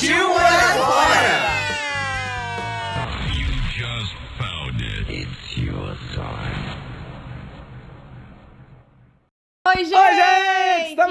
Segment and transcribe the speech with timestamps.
[0.00, 0.29] Partiu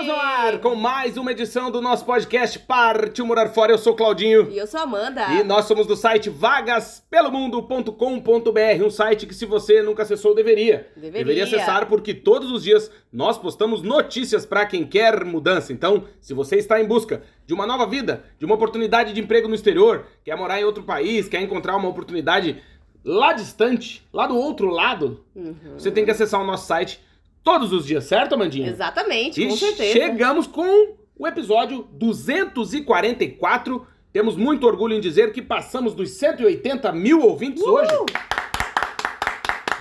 [0.09, 3.71] no ar com mais uma edição do nosso podcast Partiu Morar Fora.
[3.71, 4.49] Eu sou o Claudinho.
[4.49, 5.27] E eu sou Amanda.
[5.35, 10.87] E nós somos do site vagaspelomundo.com.br, um site que se você nunca acessou, deveria.
[10.97, 11.43] Deveria.
[11.43, 15.71] acessar porque todos os dias nós postamos notícias para quem quer mudança.
[15.71, 19.47] Então, se você está em busca de uma nova vida, de uma oportunidade de emprego
[19.47, 22.59] no exterior, quer morar em outro país, quer encontrar uma oportunidade
[23.05, 25.55] lá distante, lá do outro lado, Uhum.
[25.77, 26.99] você tem que acessar o nosso site
[27.43, 28.69] todos os dias, certo, Amandinha?
[28.69, 29.91] Exatamente, E com certeza.
[29.93, 33.85] chegamos com o episódio 244.
[34.11, 37.91] Temos muito orgulho em dizer que passamos dos 180 mil ouvintes hoje.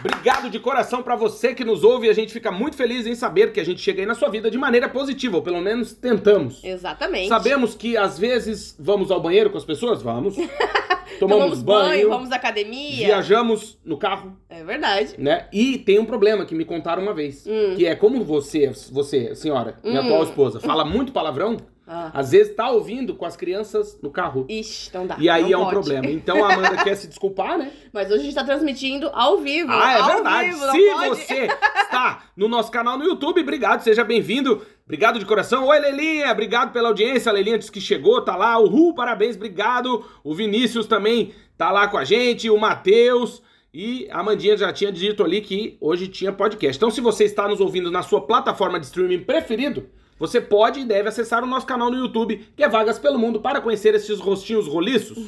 [0.00, 2.08] Obrigado de coração pra você que nos ouve.
[2.08, 4.50] A gente fica muito feliz em saber que a gente chega aí na sua vida
[4.50, 6.62] de maneira positiva, ou pelo menos tentamos.
[6.62, 7.28] Exatamente.
[7.28, 10.00] Sabemos que às vezes vamos ao banheiro com as pessoas?
[10.02, 10.36] Vamos.
[11.18, 13.06] Tomamos, Tomamos banho, banho, vamos à academia.
[13.06, 15.14] viajamos no carro, É verdade.
[15.18, 15.46] né?
[15.52, 17.74] E tem um problema que me contaram uma vez, Hum.
[17.74, 20.04] que é como você, você, senhora, minha Hum.
[20.04, 21.56] atual esposa, fala muito palavrão,
[21.88, 22.10] Ah.
[22.12, 24.44] às vezes tá ouvindo com as crianças no carro.
[24.48, 25.16] Ixi, então dá.
[25.18, 25.72] E aí não é um pode.
[25.72, 26.10] problema.
[26.10, 27.72] Então a Amanda quer se desculpar, né?
[27.92, 29.72] Mas hoje a gente tá transmitindo ao vivo.
[29.72, 30.50] Ah, é verdade.
[30.50, 31.08] Vivo, Se pode?
[31.08, 31.48] você
[31.80, 34.60] está no nosso canal no YouTube, obrigado, seja bem-vindo.
[34.84, 35.66] Obrigado de coração.
[35.66, 37.30] Oi, Lelinha, obrigado pela audiência.
[37.30, 38.58] A Lelinha disse que chegou, tá lá.
[38.58, 40.04] Uhul, parabéns, obrigado.
[40.22, 43.42] O Vinícius também tá lá com a gente, o Matheus.
[43.72, 46.76] E a Amandinha já tinha dito ali que hoje tinha podcast.
[46.76, 50.84] Então, se você está nos ouvindo na sua plataforma de streaming preferido, você pode e
[50.84, 54.18] deve acessar o nosso canal no YouTube, que é Vagas pelo Mundo, para conhecer esses
[54.18, 55.18] rostinhos roliços,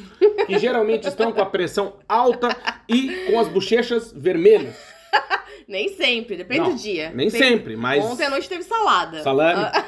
[0.45, 2.55] que geralmente estão com a pressão alta
[2.87, 4.75] e com as bochechas vermelhas.
[5.67, 7.11] Nem sempre, depende Não, do dia.
[7.13, 8.03] Nem Tem- sempre, mas.
[8.03, 9.21] Ontem à noite teve salada.
[9.23, 9.61] Salame.
[9.63, 9.85] Ah,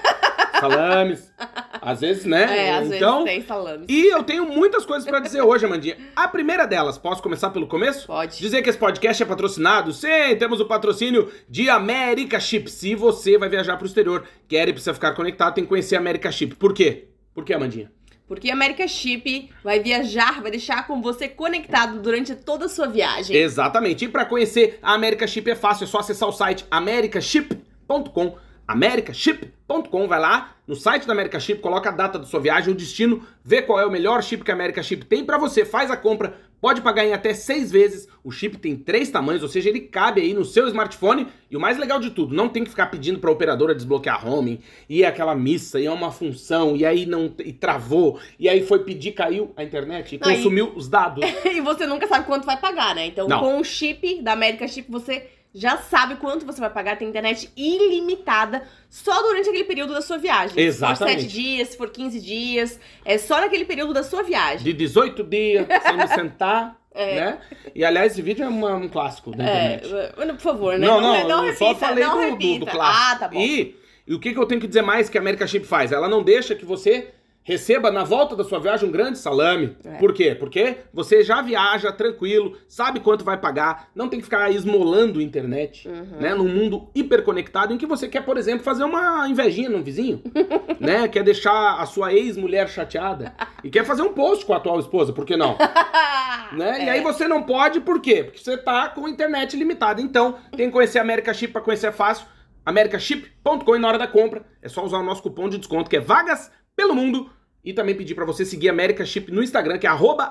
[0.60, 1.34] Salames.
[1.82, 2.44] Às vezes, né?
[2.68, 3.26] É, às então.
[3.26, 3.86] vezes tem salame.
[3.90, 5.98] E eu tenho muitas coisas pra dizer hoje, Amandinha.
[6.16, 8.08] A primeira delas, posso começar pelo começo?
[8.08, 8.38] Pode.
[8.40, 9.92] Dizer que esse podcast é patrocinado?
[9.92, 12.70] Sim, temos o patrocínio de America Chip.
[12.72, 16.00] Se você vai viajar pro exterior, quer e precisa ficar conectado, tem que conhecer a
[16.00, 16.56] America Chip.
[16.56, 17.10] Por quê?
[17.34, 17.92] Por quê, Amandinha?
[18.28, 22.88] Porque a América Chip vai viajar, vai deixar com você conectado durante toda a sua
[22.88, 23.36] viagem.
[23.36, 24.06] Exatamente.
[24.06, 28.38] E para conhecer a America Chip é fácil, é só acessar o site americaship.com.
[28.68, 32.78] americaship.com, vai lá no site da America Chip, coloca a data da sua viagem, o
[32.78, 35.92] destino, vê qual é o melhor chip que a America Chip tem para você, faz
[35.92, 38.08] a compra, pode pagar em até seis vezes.
[38.24, 41.28] O chip tem três tamanhos, ou seja, ele cabe aí no seu smartphone.
[41.52, 44.26] E o mais legal de tudo, não tem que ficar pedindo para a operadora desbloquear
[44.26, 48.48] roaming, e é aquela missa, e é uma função, e aí não e travou, e
[48.48, 51.26] aí foi pedir, caiu a internet e consumiu os dados.
[51.46, 53.08] e você nunca sabe quanto vai pagar, né?
[53.08, 53.42] Então, Não.
[53.42, 56.98] com o chip da América Chip, você já sabe quanto você vai pagar.
[56.98, 60.60] Tem internet ilimitada só durante aquele período da sua viagem.
[60.60, 61.22] Exatamente.
[61.22, 64.64] Se for 7 dias, se for 15 dias, é só naquele período da sua viagem.
[64.64, 67.16] de 18 dias sem me sentar, É.
[67.16, 67.40] né?
[67.74, 70.14] E aliás, esse vídeo é uma- um clássico da É, internet.
[70.34, 70.86] por favor, né?
[70.86, 73.14] Não, não, não eu só repita, falei não do, do, do clássico.
[73.14, 73.40] Ah, tá bom.
[73.40, 73.76] E,
[74.08, 75.92] e o que, que eu tenho que dizer mais que a America Chip faz?
[75.92, 77.12] Ela não deixa que você
[77.44, 79.76] receba na volta da sua viagem um grande salame.
[79.84, 79.98] É.
[79.98, 80.34] Por quê?
[80.34, 85.88] Porque você já viaja tranquilo, sabe quanto vai pagar, não tem que ficar esmolando internet,
[85.88, 86.20] Uhum.
[86.20, 86.34] né?
[86.34, 90.22] Num mundo hiperconectado em que você quer, por exemplo, fazer uma invejinha no vizinho,
[90.80, 91.08] né?
[91.08, 93.34] Quer deixar a sua ex-mulher chateada
[93.64, 95.58] e quer fazer um post com a atual esposa, por que não?
[96.54, 96.86] né?
[96.86, 96.92] E É.
[96.92, 98.24] aí você não pode, por quê?
[98.24, 100.02] Porque você tá com internet limitada.
[100.02, 102.26] Então, tem que conhecer a America Chip para conhecer é fácil.
[102.66, 105.98] americaship.com e na hora da compra é só usar o nosso cupom de desconto que
[105.98, 107.30] é vagas pelo mundo
[107.66, 110.30] e também pedir para você seguir a America Chip no Instagram, que é arroba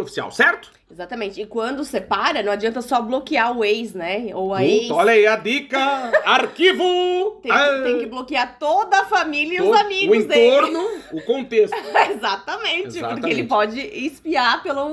[0.00, 0.70] Oficial, certo?
[0.90, 1.40] Exatamente.
[1.40, 4.28] E quando separa, não adianta só bloquear o ex, né?
[4.34, 4.90] Ou a Puta, ex.
[4.90, 5.78] olha aí a dica!
[6.26, 7.40] Arquivo!
[7.42, 10.46] Tem que, Ah, tem que bloquear toda a família e os amigos O dele.
[10.46, 11.74] entorno, o contexto.
[11.74, 13.20] Exatamente, Exatamente.
[13.20, 14.88] Porque ele pode espiar Pelo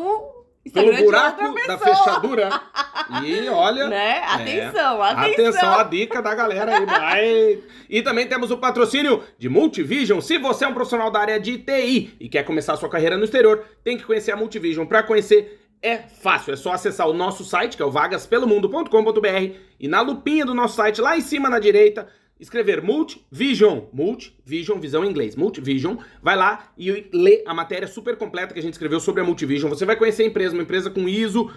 [0.65, 2.61] Instagram de buraco da fechadura.
[3.23, 3.85] E olha.
[3.95, 4.23] Né?
[4.25, 5.45] Atenção, atenção.
[5.45, 6.85] Atenção à dica da galera aí.
[6.85, 7.63] Vai.
[7.89, 10.19] E também temos o patrocínio de Multivision.
[10.21, 13.17] Se você é um profissional da área de TI e quer começar a sua carreira
[13.17, 14.87] no exterior, tem que conhecer a Multivision.
[14.87, 19.87] Para conhecer é fácil, é só acessar o nosso site, que é o vagaspelomundo.com.br, e
[19.87, 22.07] na lupinha do nosso site, lá em cima na direita,
[22.39, 28.53] escrever Multivision, Multivision, visão em inglês, Multivision, vai lá e lê a matéria super completa
[28.53, 29.69] que a gente escreveu sobre a Multivision.
[29.69, 31.51] Você vai conhecer a empresa, uma empresa com ISO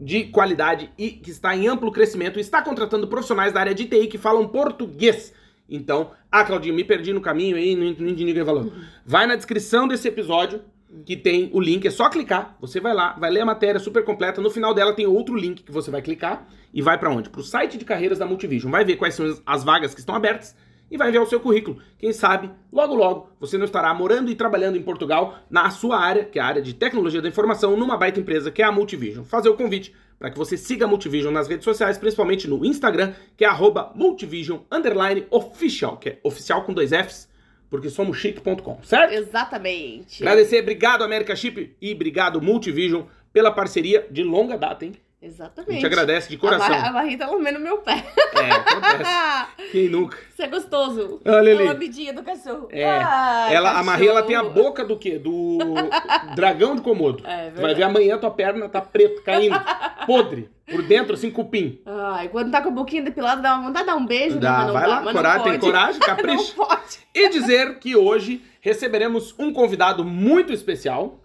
[0.00, 4.08] de qualidade e que está em amplo crescimento está contratando profissionais da área de TI
[4.08, 5.32] que falam português.
[5.68, 8.72] Então, ah, Claudinho, me perdi no caminho aí, não entendi ninguém falou.
[9.04, 10.62] Vai na descrição desse episódio
[11.04, 14.04] que tem o link, é só clicar, você vai lá, vai ler a matéria super
[14.04, 17.28] completa, no final dela tem outro link que você vai clicar e vai para onde?
[17.28, 20.14] Para o site de carreiras da Multivision, vai ver quais são as vagas que estão
[20.14, 20.54] abertas
[20.90, 21.78] e vai enviar o seu currículo.
[21.98, 26.24] Quem sabe, logo logo, você não estará morando e trabalhando em Portugal na sua área,
[26.24, 29.24] que é a área de tecnologia da informação, numa baita empresa que é a Multivision.
[29.24, 33.12] Fazer o convite para que você siga a Multivision nas redes sociais, principalmente no Instagram,
[33.36, 33.50] que é
[33.94, 37.28] @multivision_official, que é oficial com dois Fs
[37.70, 39.12] porque somos chique.com, certo?
[39.12, 40.22] Exatamente.
[40.22, 44.92] Agradecer, obrigado América Chip e obrigado Multivision pela parceria de longa data, hein?
[45.20, 45.70] Exatamente.
[45.70, 46.74] A gente agradece de coração.
[46.74, 48.04] A, barriga tá lambendo meu pé.
[48.34, 49.70] É, acontece.
[49.72, 50.18] Quem nunca?
[50.30, 51.20] Isso é gostoso.
[51.24, 51.66] Olha ali.
[51.66, 52.68] A lambidinha do cachorro.
[52.70, 52.84] É.
[52.84, 53.86] Ai, ela, a cachorro.
[53.86, 55.18] Maria, ela tem a boca do quê?
[55.18, 55.58] Do
[56.34, 57.26] dragão de Komodo.
[57.26, 59.58] É, Tu vai ver amanhã tua perna tá preta, caindo,
[60.06, 61.80] podre, por dentro assim, cupim.
[61.86, 64.38] Ai, quando tá com a boquinha depilada, dá uma vontade de dar um beijo.
[64.38, 66.54] Dá, não vai lá, coragem, tem coragem, capricha.
[66.56, 66.98] não pode.
[67.14, 71.20] E dizer que hoje receberemos um convidado muito especial,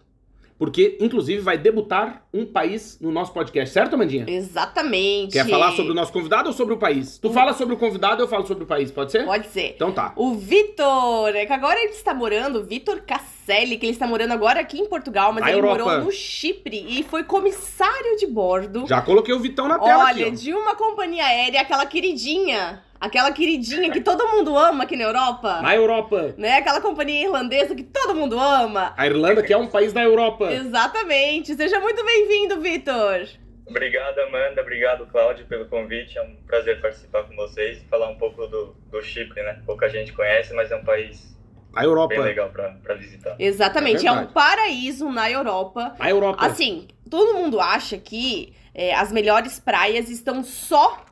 [0.62, 4.26] porque inclusive vai debutar um país no nosso podcast, certo, Amandinha?
[4.28, 5.34] Exatamente.
[5.34, 7.18] Quer falar sobre o nosso convidado ou sobre o país?
[7.18, 9.26] Tu fala sobre o convidado, eu falo sobre o país, pode ser?
[9.26, 9.72] Pode ser.
[9.74, 10.14] Então tá.
[10.16, 14.34] O Vitor, é que agora ele está morando, o Vitor Casselli, que ele está morando
[14.34, 15.84] agora aqui em Portugal, mas Na ele Europa.
[15.84, 18.86] morou no Chipre e foi comissário de bordo.
[18.86, 22.84] Já coloquei o Vitão na tela Olha, aqui, de uma companhia aérea, aquela queridinha.
[23.02, 25.60] Aquela queridinha que todo mundo ama aqui na Europa.
[25.60, 26.36] Na Europa.
[26.38, 26.58] Né?
[26.58, 28.94] Aquela companhia irlandesa que todo mundo ama.
[28.96, 30.52] A Irlanda, que é um país da Europa.
[30.52, 31.56] Exatamente.
[31.56, 33.28] Seja muito bem-vindo, Vitor.
[33.66, 34.62] Obrigado, Amanda.
[34.62, 36.16] Obrigado, Cláudio, pelo convite.
[36.16, 39.60] É um prazer participar com vocês e falar um pouco do, do Chipre, né?
[39.66, 41.36] Pouca gente conhece, mas é um país
[41.76, 42.10] A Europa.
[42.14, 43.36] bem legal para visitar.
[43.40, 44.06] Exatamente.
[44.06, 45.96] É É, um paraíso na Europa.
[46.00, 46.46] A Europa.
[46.46, 51.04] Assim, todo mundo acha que é, as melhores praias estão só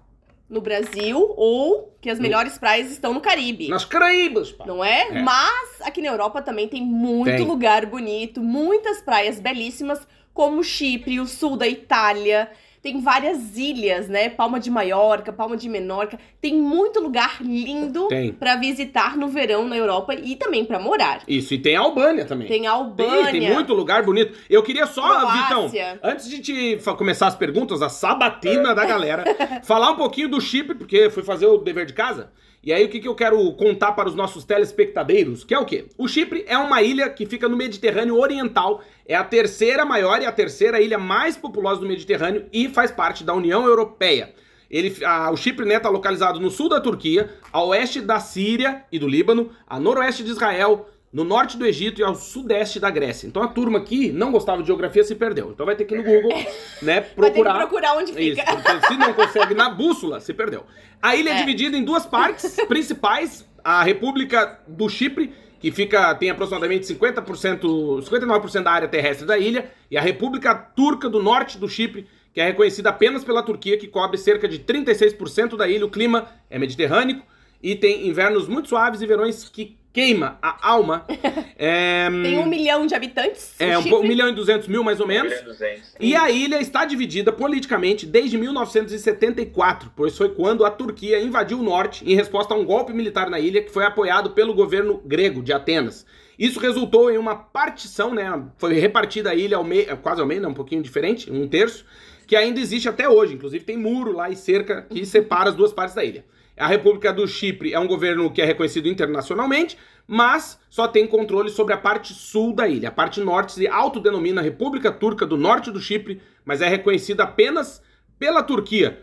[0.50, 3.68] no Brasil ou que as No- melhores praias estão no Caribe.
[3.68, 4.66] Nas Caraíbas, pá.
[4.66, 5.08] Não é?
[5.10, 5.22] É.
[5.22, 7.46] Mas aqui na Europa também tem muito Tem.
[7.46, 12.50] lugar bonito, muitas praias belíssimas, como Chipre, o sul da Itália.
[12.82, 14.30] Tem várias ilhas, né?
[14.30, 16.18] Palma de Maiorca, Palma de Menorca.
[16.40, 18.32] Tem muito lugar lindo Tem.
[18.32, 21.22] pra visitar no verão na Europa e também pra morar.
[21.28, 22.48] Isso, e tem a Albânia também.
[22.48, 24.38] Tem Tem, Albânia, tem muito lugar bonito.
[24.50, 26.00] Eu queria só, Vitão, Croácia.
[26.04, 29.24] antes de te começar as perguntas, a sabatina da galera,
[29.64, 32.32] falar um pouquinho do Chipre, porque fui fazer o dever de casa.
[32.62, 35.44] E aí, o que, que eu quero contar para os nossos telespectadeiros?
[35.46, 35.86] Que é o quê?
[35.98, 40.26] O Chipre é uma ilha que fica no Mediterrâneo Oriental, é a terceira maior e
[40.26, 44.34] a terceira ilha mais populosa do Mediterrâneo e faz parte da União Europeia.
[44.70, 49.00] Ele, a- o Chipre está localizado no sul da Turquia, a oeste da Síria e
[49.00, 53.26] do Líbano, a noroeste de Israel, no norte do Egito e ao sudeste da Grécia.
[53.28, 55.50] Então a turma aqui não gostava de geografia se perdeu.
[55.52, 56.38] Então vai ter que ir no Google,
[56.82, 57.58] né, Vai ter que procurar.
[57.58, 58.56] procurar onde Isso, fica.
[58.56, 60.66] porque se não consegue na bússola, se perdeu.
[61.02, 61.38] A ilha é, É.
[61.40, 67.60] dividida em duas partes principais: a República do Chipre, que fica tem aproximadamente 50%,
[68.04, 72.40] 59% da área terrestre da ilha, e a República Turca do Norte do Chipre, que
[72.40, 75.86] é reconhecida apenas pela Turquia, que cobre cerca de 36% da ilha.
[75.86, 77.24] O clima é mediterrâneo
[77.62, 81.06] e tem invernos muito suaves e verões que queima a alma.
[81.62, 83.54] É, Tem um milhão de habitantes.
[83.60, 85.42] é um, um milhão e duzentos mil mais ou menos.
[85.42, 85.96] 200.
[86.00, 91.64] E a ilha está dividida politicamente desde 1974, pois foi quando a Turquia invadiu o
[91.64, 95.44] norte em resposta a um golpe militar na ilha que foi apoiado pelo governo grego
[95.44, 96.06] de Atenas.
[96.40, 98.42] Isso resultou em uma partição, né?
[98.58, 100.48] Foi repartida a ilha ao meio, quase ao meio, né?
[100.48, 101.86] um pouquinho diferente, um terço,
[102.26, 103.34] que ainda existe até hoje.
[103.34, 106.24] Inclusive tem muro lá e cerca que separa as duas partes da ilha.
[106.60, 111.50] A República do Chipre é um governo que é reconhecido internacionalmente, mas só tem controle
[111.50, 112.90] sobre a parte sul da ilha.
[112.90, 117.82] A parte norte se autodenomina República Turca do Norte do Chipre, mas é reconhecida apenas
[118.20, 119.00] pela Turquia.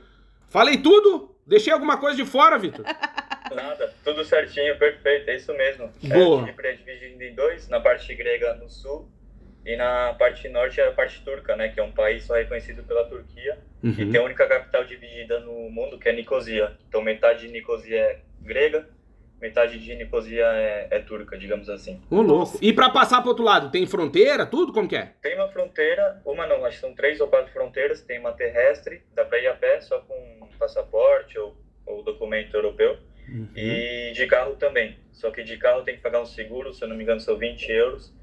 [0.49, 1.35] Falei tudo?
[1.47, 2.85] Deixei alguma coisa de fora, Vitor?
[3.55, 5.91] Nada, tudo certinho, perfeito, é isso mesmo.
[6.03, 6.43] Boa.
[6.43, 9.09] É, Chipre é dividido em dois, na parte grega no sul
[9.65, 11.69] e na parte norte é a parte turca, né?
[11.71, 13.59] Que é um país só reconhecido pela Turquia
[13.99, 14.11] e Uhum.
[14.13, 16.77] tem a única capital dividida no mundo que é Nicosia.
[16.89, 18.89] Então metade de Nicosia é grega,
[19.41, 22.01] metade de Nicosia é, é turca, digamos assim.
[22.11, 22.59] Ô, louco.
[22.61, 24.73] E pra passar pro outro lado, tem fronteira, tudo?
[24.73, 25.13] Como que é?
[25.23, 28.03] Tem uma fronteira, uma não, acho que são três ou quatro fronteiras.
[28.03, 32.99] Tem uma terrestre, dá pra ir a pé só com passaporte ou, ou documento europeu.
[33.29, 33.49] Uhum.
[33.57, 34.99] E de carro também.
[35.13, 37.37] Só que de carro tem que pagar um seguro, se eu não me engano são
[37.37, 38.15] 20 euros.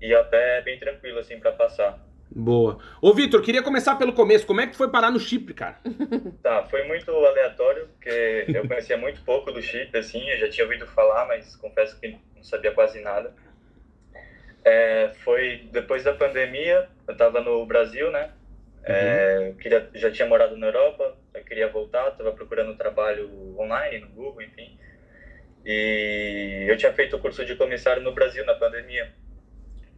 [0.00, 2.04] E a pé é bem tranquilo assim pra passar.
[2.30, 2.78] Boa.
[3.00, 4.46] Ô, Vitor, queria começar pelo começo.
[4.46, 5.78] Como é que foi parar no Chipre, cara?
[6.42, 10.64] Tá, foi muito aleatório, porque eu conhecia muito pouco do Chipre, assim, eu já tinha
[10.64, 13.34] ouvido falar, mas confesso que não sabia quase nada.
[14.64, 18.30] É, foi depois da pandemia, eu tava no Brasil, né?
[18.84, 24.00] É, eu queria, já tinha morado na Europa, eu queria voltar, tava procurando trabalho online,
[24.00, 24.78] no Google, enfim.
[25.64, 29.12] E eu tinha feito o curso de comissário no Brasil na pandemia,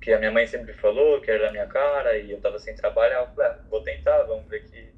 [0.01, 2.75] que a minha mãe sempre falou que era a minha cara e eu tava sem
[2.75, 3.21] trabalhar.
[3.21, 4.89] Eu falei, ah, vou tentar, vamos ver que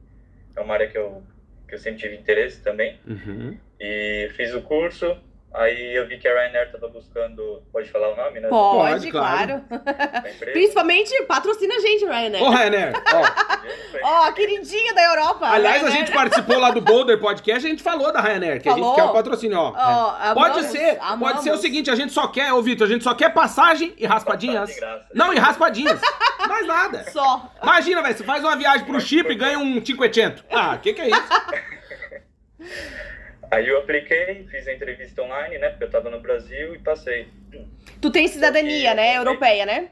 [0.54, 1.22] é uma área que eu,
[1.66, 2.98] que eu sempre tive interesse também.
[3.06, 3.58] Uhum.
[3.80, 5.16] E fiz o curso,
[5.54, 8.48] aí eu vi que a Ryanair tava buscando, pode falar o nome, né?
[8.48, 9.52] Pode, Pode, claro.
[9.70, 10.52] empresa.
[10.52, 12.42] Principalmente patrocina a gente, Ryanair.
[12.42, 13.52] Ô, Rainer, ó.
[14.04, 15.46] Ó, a queridinha da Europa.
[15.46, 16.06] Aliás, a Ryanair.
[16.06, 18.96] gente participou lá do Boulder Podcast, a gente falou da Ryanair, que a gente Falou?
[18.96, 19.72] quer o patrocínio, ó.
[19.76, 20.34] Ó, É.
[20.34, 21.28] Pode amamos, ser, amamos.
[21.28, 23.94] pode ser o seguinte, a gente só quer, ô Vitor, a gente só quer passagem
[23.96, 24.70] e raspadinhas.
[25.14, 26.00] Não, e raspadinhas.
[26.48, 27.04] Mais nada.
[27.12, 27.50] Só.
[27.62, 30.44] Imagina, velho, você faz uma viagem pro Chipre e ganha um 500.
[30.50, 31.22] Ah, que que é isso?
[33.52, 35.68] Aí eu apliquei, fiz a entrevista online, né?
[35.68, 37.28] Porque eu tava no Brasil e passei.
[38.00, 39.18] Tu tem cidadania, né?
[39.18, 39.90] Europeia, né?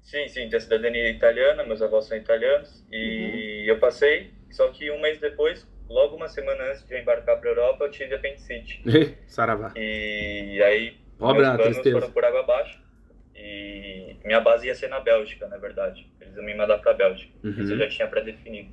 [0.00, 2.82] Sim, sim, tenho cidadania italiana, meus avós são italianos.
[2.90, 7.38] E eu passei, só que um mês depois, logo uma semana antes de eu embarcar
[7.38, 8.82] pra Europa, eu tive apendicite.
[9.28, 9.72] Saravá.
[9.76, 12.00] E aí, Pobre meus a planos tristeza.
[12.00, 12.80] foram por água abaixo.
[13.34, 16.10] E minha base ia ser na Bélgica, na verdade.
[16.18, 17.30] Eles iam me mandar pra Bélgica.
[17.44, 17.76] Isso eu Uhum.
[17.76, 18.70] já tinha pré-definido.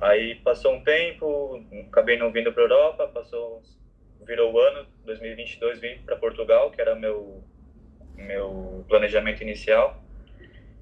[0.00, 3.62] Aí passou um tempo, acabei não vindo pra Europa, passou,
[4.24, 7.42] virou o ano, 2022, vim pra Portugal, que era meu
[8.16, 10.02] meu planejamento inicial.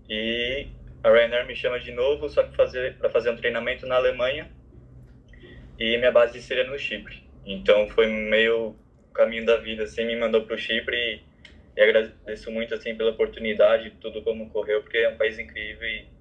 [0.09, 0.69] E
[1.03, 4.51] a Ryanair me chama de novo, só que fazer para fazer um treinamento na Alemanha.
[5.79, 7.23] E minha base seria no Chipre.
[7.45, 8.77] Então foi meio
[9.09, 11.23] o caminho da vida, assim, me mandou pro Chipre e,
[11.77, 16.16] e agradeço muito assim pela oportunidade, tudo como correu, porque é um país incrível e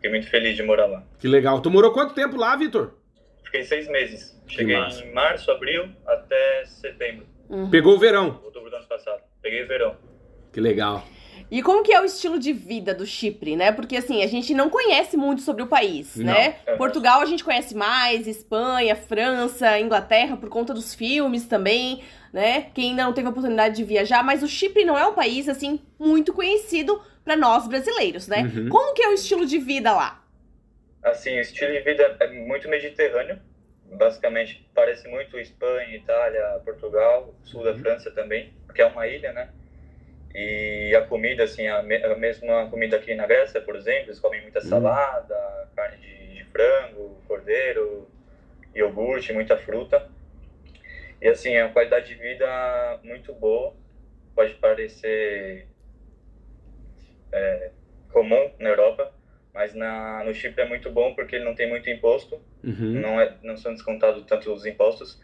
[0.00, 1.02] fiquei muito feliz de morar lá.
[1.18, 1.60] Que legal.
[1.60, 2.94] Tu morou quanto tempo lá, Vitor?
[3.44, 4.40] Fiquei seis meses.
[4.46, 7.26] Cheguei em março, abril, até setembro,
[7.70, 8.40] Pegou o verão.
[8.44, 9.20] outubro do ano passado.
[9.42, 9.96] Peguei verão.
[10.52, 11.04] Que legal.
[11.50, 13.72] E como que é o estilo de vida do Chipre, né?
[13.72, 16.32] Porque assim, a gente não conhece muito sobre o país, Não.
[16.32, 16.56] né?
[16.68, 16.76] Uhum.
[16.76, 22.02] Portugal a gente conhece mais, Espanha, França, Inglaterra, por conta dos filmes também,
[22.32, 22.68] né?
[22.72, 25.48] Quem ainda não teve a oportunidade de viajar, mas o Chipre não é um país
[25.48, 28.42] assim muito conhecido pra nós brasileiros, né?
[28.42, 28.68] Uhum.
[28.68, 30.24] Como que é o estilo de vida lá?
[31.02, 33.38] Assim, o estilo de vida é muito mediterrâneo.
[33.92, 39.48] Basicamente, parece muito Espanha, Itália, Portugal, sul da França também, porque é uma ilha, né?
[40.32, 44.20] E a comida, assim, a, me a mesma comida aqui na Grécia, por exemplo, eles
[44.20, 48.08] comem muita salada, carne de, de frango, cordeiro,
[48.74, 50.08] iogurte, muita fruta.
[51.20, 53.74] E, assim, é uma qualidade de vida muito boa.
[54.36, 55.66] Pode parecer
[57.32, 57.70] é,
[58.12, 59.12] comum na Europa,
[59.52, 63.00] mas na, no Chipre é muito bom porque ele não tem muito imposto, Uhum.
[63.00, 65.18] não, é, não são descontados tanto os impostos.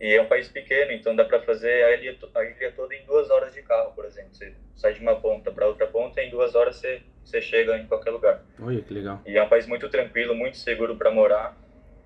[0.00, 3.04] E é um país pequeno, então dá para fazer a ilha, a ilha toda em
[3.04, 4.32] duas horas de carro, por exemplo.
[4.32, 7.76] Você sai de uma ponta para outra ponta e em duas horas você, você chega
[7.76, 8.40] em qualquer lugar.
[8.58, 9.20] Olha que legal.
[9.26, 11.54] E é um país muito tranquilo, muito seguro para morar.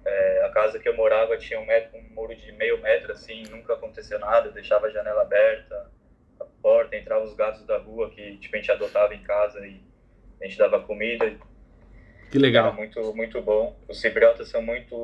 [0.04, 3.44] É, a casa que eu morava tinha um, metro, um muro de meio metro, assim,
[3.48, 5.86] nunca aconteceu nada, deixava a janela aberta,
[6.64, 9.82] porta, entrava os gatos da rua que tipo, a gente adotava em casa e
[10.40, 11.30] a gente dava comida.
[12.30, 12.72] Que Era legal.
[12.72, 13.78] muito, muito bom.
[13.86, 14.96] Os cipriotas são muito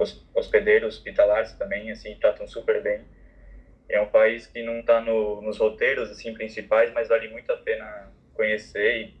[0.00, 3.02] hos- hospedeiros, hospitalares também, assim, tratam super bem.
[3.90, 7.58] É um país que não está no, nos roteiros, assim, principais, mas vale muito a
[7.58, 9.14] pena conhecer e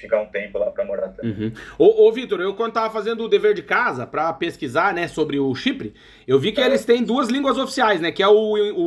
[0.00, 1.30] ficar um tempo lá para morar também.
[1.32, 1.52] Uhum.
[1.78, 5.38] Ô, ô Vitor, eu quando tava fazendo o dever de casa pra pesquisar, né, sobre
[5.38, 5.94] o Chipre,
[6.26, 6.66] eu vi que É.
[6.66, 8.32] eles têm duas línguas oficiais, né, que é o,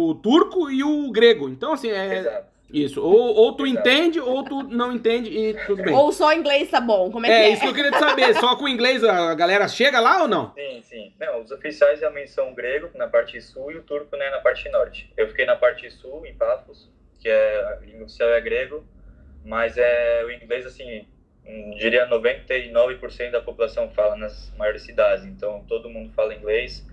[0.09, 1.47] o turco e o grego.
[1.49, 2.47] Então, assim, é Exato.
[2.71, 3.01] isso.
[3.01, 3.79] Ou, ou tu Exato.
[3.87, 5.93] entende, ou tu não entende e tudo bem.
[5.93, 7.11] Ou só inglês tá bom?
[7.11, 7.49] Como é, É, que é?
[7.53, 8.33] isso que eu queria te saber.
[8.35, 10.51] Só com o inglês a galera chega lá ou não?
[10.55, 11.13] Sim, sim.
[11.19, 14.39] Não, os oficiais realmente são o grego na parte sul e o turco né, na
[14.39, 15.11] parte norte.
[15.15, 16.89] Eu fiquei na parte sul, em Paphos,
[17.19, 18.83] que é a língua oficial é grego,
[19.43, 21.05] mas é o inglês, assim,
[21.45, 25.25] hum, diria 99% da população fala nas maiores cidades.
[25.25, 26.87] Então, todo mundo fala inglês.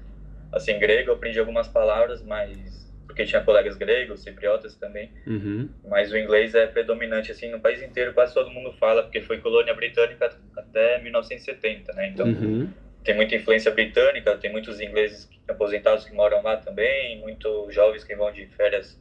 [0.52, 2.80] Assim, grego, eu aprendi algumas palavras, mas...
[3.06, 5.10] Porque tinha colegas gregos, cipriotas também.
[5.26, 5.68] Uhum.
[5.88, 9.38] Mas o inglês é predominante, assim, no país inteiro quase todo mundo fala, porque foi
[9.38, 12.08] colônia britânica até 1970, né?
[12.08, 12.68] Então, Uhum.
[13.04, 18.14] tem muita influência britânica, tem muitos ingleses aposentados que moram lá também, muitos jovens que
[18.14, 18.96] vão de férias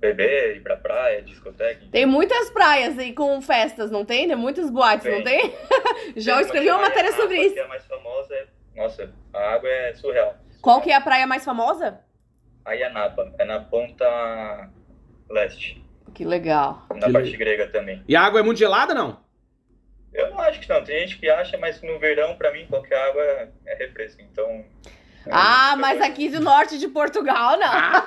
[0.00, 1.86] beber, ir pra praia, discoteca.
[1.90, 4.26] Tem muitas praias aí com festas, não tem?
[4.28, 5.52] Tem muitas boates, não tem?
[6.16, 7.54] Já Tem escrevi uma matéria sobre isso.
[7.54, 8.46] Que é a mais famosa é...
[8.76, 10.36] Nossa, a água é surreal.
[10.60, 12.00] Qual que é a praia mais famosa?
[12.64, 14.68] Aí é Napa, é na ponta
[15.30, 15.82] leste,
[16.14, 16.84] Que legal.
[16.90, 18.02] na Que parte le- grega também.
[18.06, 19.24] E a água é muito gelada, não?
[20.12, 20.82] Eu não acho que não.
[20.82, 24.20] Tem gente que acha, mas no verão, pra mim, qualquer água é, é refresco.
[24.22, 24.64] Então.
[25.30, 27.72] Ah, mas aqui do norte de Portugal, não.
[27.74, 28.02] é,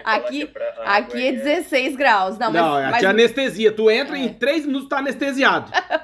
[0.04, 0.50] aqui-
[0.84, 2.38] Aqui é 16 graus.
[2.38, 3.70] Não, mas, Não, é mas- a anestesia.
[3.72, 4.20] Tu entra É.
[4.20, 5.70] em três minutos tá anestesiado.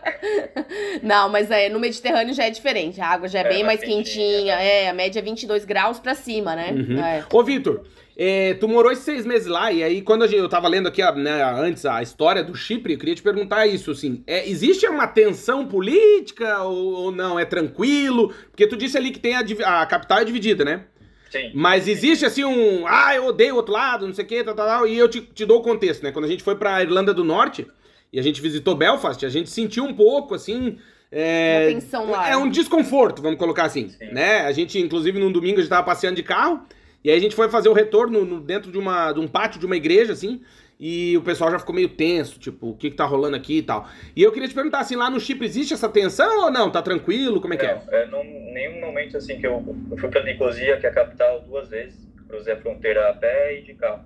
[1.03, 3.01] não, mas é, no Mediterrâneo já é diferente.
[3.01, 4.85] A água já é, É, bem mais mais quentinha, né?
[4.85, 6.73] É, a média é 22 graus pra cima, né?
[6.73, 6.99] Uhum.
[6.99, 7.25] É.
[7.33, 7.85] Ô, Vitor,
[8.17, 10.89] é, tu morou esses seis meses lá, e aí quando a gente- eu tava lendo
[10.89, 14.87] aqui né, antes a história do Chipre, eu queria te perguntar isso, assim, é, existe
[14.89, 17.39] uma tensão política ou, ou não?
[17.39, 18.33] É tranquilo?
[18.51, 19.41] Porque tu disse ali que tem a,
[19.83, 20.83] a capital é dividida, né?
[21.31, 21.51] Sim.
[21.55, 24.55] Mas existe assim um, ah, eu odeio o outro lado, não sei o que, tal,
[24.55, 26.11] tal, tal, e eu te, te dou o contexto, né?
[26.11, 27.67] Quando a gente foi pra Irlanda do Norte
[28.13, 30.79] e a gente visitou Belfast, a gente sentiu um pouco, assim...
[31.11, 32.29] É, Uma tensão lá.
[32.29, 34.13] é um desconforto, vamos colocar assim, Sim.
[34.13, 34.41] né?
[34.43, 36.61] A gente, inclusive, num domingo, a gente tava passeando de carro,
[37.03, 39.59] e aí a gente foi fazer o retorno no- dentro de, uma, de um pátio
[39.59, 40.43] de uma igreja, assim,
[40.79, 43.63] e o pessoal já ficou meio tenso, tipo, o que que tá rolando aqui e
[43.63, 43.89] tal.
[44.15, 46.71] E eu queria te perguntar, assim, lá no Chipre existe essa tensão ou não?
[46.71, 47.41] Tá tranquilo?
[47.41, 47.75] Como é que é?
[47.75, 50.93] Não, é, não, nenhum momento assim que eu, eu fui para Nicosia, que é a
[50.93, 52.07] capital, duas vezes.
[52.29, 54.05] Cruzei a fronteira a pé e de carro.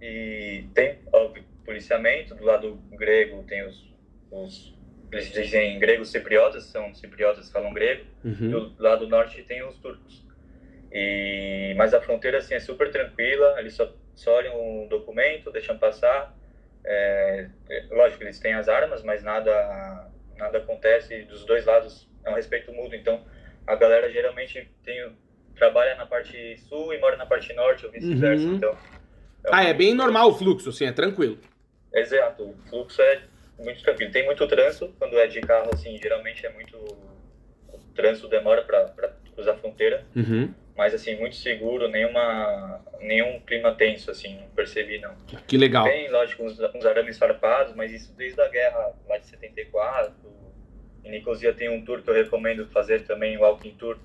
[0.00, 2.34] E tem, óbvio, policiamento.
[2.34, 3.94] Do lado grego tem os,
[4.30, 4.78] os
[5.12, 8.04] eles dizem gregos cipriotas, são cipriotas que falam grego.
[8.24, 8.50] Uhum.
[8.50, 10.24] Do lado norte tem os turcos.
[10.92, 15.78] E, mas a fronteira assim, é super tranquila, eles só, só olham o documento, deixam
[15.78, 16.36] passar.
[16.84, 22.30] É, é, lógico, eles têm as armas, mas nada, nada acontece dos dois lados, é
[22.30, 22.94] um respeito mútuo.
[22.94, 23.24] Então,
[23.66, 25.12] a galera geralmente tem,
[25.56, 28.46] trabalha na parte sul e mora na parte norte, ou vice-versa.
[28.46, 28.54] Uhum.
[28.54, 28.76] Então,
[29.50, 31.38] Ah, é bem normal o fluxo, assim, é tranquilo.
[31.92, 33.22] Exato, o fluxo é
[33.58, 34.10] muito tranquilo.
[34.12, 36.76] Tem muito trânsito, quando é de carro, assim, geralmente é muito.
[36.76, 38.88] O trânsito demora para
[39.34, 40.52] cruzar a fronteira, Uhum.
[40.76, 45.14] mas, assim, muito seguro, nenhuma, nenhum clima tenso, assim, não percebi, não.
[45.46, 45.84] Que legal.
[45.84, 50.12] Tem, lógico, uns, uns arames farpados, mas isso desde a guerra lá de 74.
[51.04, 53.98] Em Nicosia tem um tour que eu recomendo fazer também, o Walking Tour,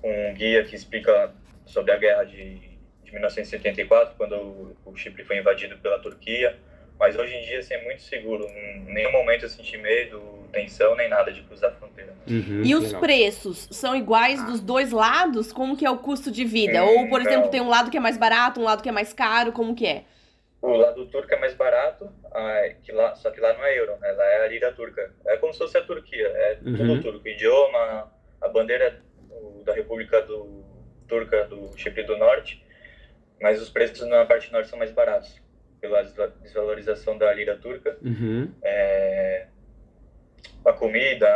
[0.00, 1.32] com um guia que explica
[1.66, 2.56] sobre a guerra de,
[3.04, 6.56] de 1974, quando o, o Chipre foi invadido pela Turquia.
[6.98, 8.46] Mas hoje em dia assim, é muito seguro.
[8.48, 12.14] Em nenhum momento eu senti medo, tensão, nem nada de cruzar a fronteira.
[12.26, 13.00] Uhum, E os legal.
[13.00, 15.52] preços são iguais dos dois lados?
[15.52, 16.82] Como que é o custo de vida?
[16.84, 17.50] Hum, Ou, por exemplo, não.
[17.50, 19.86] tem um lado que é mais barato, um lado que é mais caro, como que
[19.86, 20.04] é?
[20.62, 23.96] O lado turco é mais barato, ah, que lá, só que lá não é euro,
[24.00, 24.12] né?
[24.12, 25.12] Lá é a lira turca.
[25.26, 26.76] É como se fosse a Turquia, é Uhum.
[26.76, 27.24] tudo turco.
[27.24, 29.02] O idioma, a bandeira
[29.64, 30.64] da República do,
[31.06, 32.64] Turca do Chipre do Norte,
[33.40, 35.38] mas os preços na parte norte são mais baratos,
[35.84, 37.98] pela desva- desvalorização da lira turca.
[38.02, 38.50] Uhum.
[38.62, 39.46] É,
[40.64, 41.28] a comida,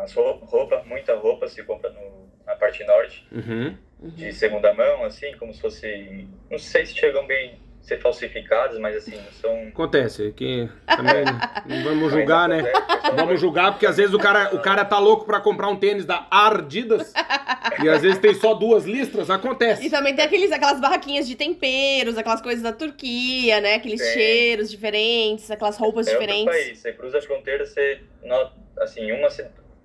[0.00, 3.76] as roupa, muita roupa se compra no, na parte norte, Uhum.
[4.00, 6.28] de segunda mão, assim, como se fosse...
[6.50, 9.68] Não sei se chegam bem ser falsificados, mas assim, são...
[9.68, 11.22] Acontece, que também
[11.66, 12.62] não vamos julgar, né?
[13.02, 15.76] Vamos Vamos julgar, porque às vezes o cara, o cara tá louco pra comprar um
[15.76, 17.12] tênis da Ardidas
[17.82, 19.90] e às vezes tem só duas listras, E acontece.
[19.90, 23.74] também tem aqueles, aquelas barraquinhas de temperos, aquelas coisas da Turquia, né?
[23.74, 24.12] Aqueles Tem.
[24.14, 26.54] cheiros diferentes, aquelas roupas É outro diferentes.
[26.54, 26.78] país.
[26.78, 29.28] Você cruza a fronteira, você nota, assim, uma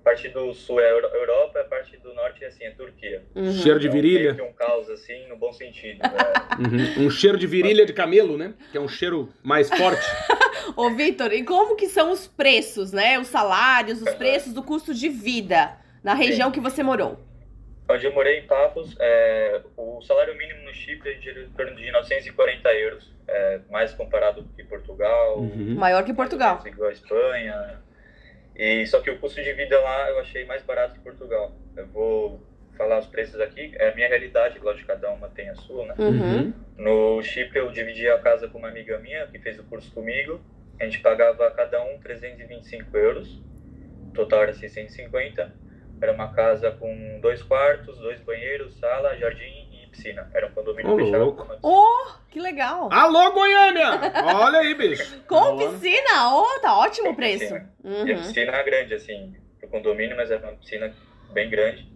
[0.04, 3.22] parte do sul é Euro- Europa, a parte do norte é assim, é Turquia.
[3.34, 3.52] Uhum.
[3.52, 4.34] Cheiro de Então, virilha.
[4.34, 5.98] que um caos assim, no bom sentido.
[6.02, 6.08] né?
[6.60, 7.06] Uhum.
[7.06, 8.52] Um cheiro de virilha de camelo, né?
[8.70, 10.04] Que é um cheiro mais forte.
[10.76, 13.18] Ô, Vitor, e como que são os preços, né?
[13.18, 17.18] Os salários, os preços do custo de vida na região que você morou?
[17.88, 21.74] Onde eu morei em Papos, é, o salário mínimo no Chipre é de em torno
[21.74, 25.74] de 940 euros, é, mais comparado que Portugal, Uhum.
[25.76, 26.62] Maior que Portugal.
[26.66, 27.80] igual a Espanha.
[28.60, 31.56] E só que o custo de vida lá eu achei mais barato que Portugal.
[31.74, 32.46] Eu vou
[32.76, 35.94] falar os preços aqui, é a minha realidade, lógico, cada uma tem a sua, né?
[35.98, 36.52] Uhum.
[36.76, 40.42] No Chipre eu dividi a casa com uma amiga minha que fez o curso comigo.
[40.78, 43.42] A gente pagava cada um 325 euros,
[44.12, 45.54] total era 650.
[46.02, 50.30] Era uma casa com dois quartos, dois banheiros, sala, jardim piscina.
[50.34, 51.24] Era um condomínio Ô, fechado.
[51.24, 51.46] louco.
[51.62, 52.88] Oh, que legal.
[52.92, 53.88] Alô, Goiânia!
[54.24, 55.20] Olha aí, bicho.
[55.28, 56.28] Com piscina?
[56.32, 57.40] Oh, tá ótimo o preço.
[57.40, 57.72] piscina.
[57.84, 58.22] E a Uhum.
[58.22, 60.94] piscina é grande, assim, pro condomínio, mas era uma piscina
[61.32, 61.88] bem grande.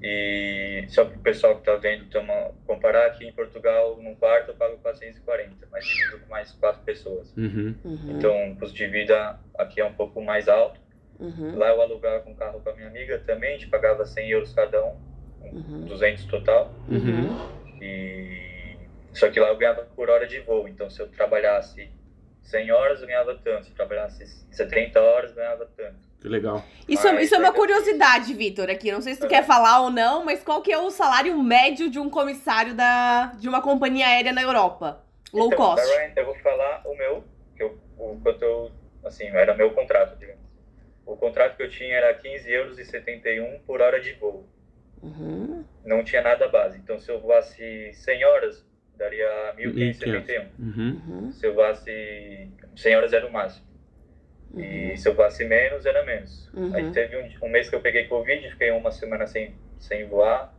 [0.00, 4.50] E só pro pessoal que tá vendo ter uma, comparar aqui em Portugal, num quarto
[4.52, 7.34] eu pago 440, mas divido com mais quatro pessoas.
[7.36, 7.74] Uhum.
[7.84, 7.98] Uhum.
[8.16, 10.78] Então, o custo de vida aqui é um pouco mais alto.
[11.18, 11.58] Uhum.
[11.58, 14.52] Lá eu alugava com carro com a minha amiga também, a gente pagava 100 euros
[14.54, 14.96] cada um,
[15.52, 15.86] Uhum.
[15.86, 16.72] 200 total.
[16.88, 17.36] Uhum.
[17.80, 18.76] E
[19.12, 21.90] só que lá eu ganhava por hora de voo, então se eu trabalhasse
[22.42, 26.08] 100 horas eu ganhava tanto, se eu trabalhasse 70 horas eu ganhava tanto.
[26.20, 26.64] Que legal.
[26.88, 28.90] Isso, é- Mas isso é uma curiosidade, Vitor, aqui.
[28.90, 29.28] Não sei se tu É.
[29.28, 33.26] quer falar ou não, mas qual que é o salário médio de um comissário da,
[33.38, 35.04] de uma companhia aérea na Europa?
[35.32, 35.86] Low então, cost.
[35.86, 37.22] Ryanair, eu vou falar o meu,
[37.56, 38.72] que eu, o quanto eu,
[39.04, 40.38] assim, era meu contrato, digamos.
[41.06, 44.44] o contrato que eu tinha era 15 euros e 71 por hora de voo.
[45.02, 45.64] Uhum.
[45.84, 46.78] Não tinha nada base.
[46.78, 50.46] Então, se eu voasse 100 horas, daria 1.571.
[50.58, 51.00] Uhum.
[51.08, 51.32] Uhum.
[51.32, 53.66] Se eu voasse 100 horas era o máximo.
[54.56, 56.50] E se eu voasse menos, era menos.
[56.54, 56.74] Uhum.
[56.74, 60.54] Aí teve um, um mês que eu peguei Covid, fiquei uma semana sem, sem voar.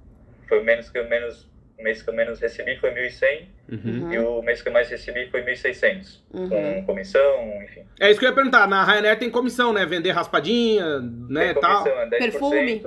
[0.47, 4.11] Foi o menos que eu menos, o mês que eu menos recebi foi 1.100 Uhum.
[4.11, 6.23] e o mês que eu mais recebi foi 1.600.
[6.33, 6.49] Uhum.
[6.49, 7.83] Com comissão, enfim.
[7.99, 8.67] É isso que eu ia perguntar.
[8.67, 9.85] Na Ryanair tem comissão, né?
[9.85, 10.99] Vender raspadinha,
[11.29, 11.83] né, Tem tal.
[11.83, 12.19] comissão, é 10%.
[12.19, 12.83] Perfume.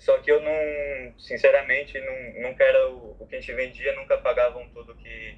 [0.00, 4.16] Só que eu não, sinceramente, não, nunca era o, o que a gente vendia, nunca
[4.16, 5.36] pagavam tudo que.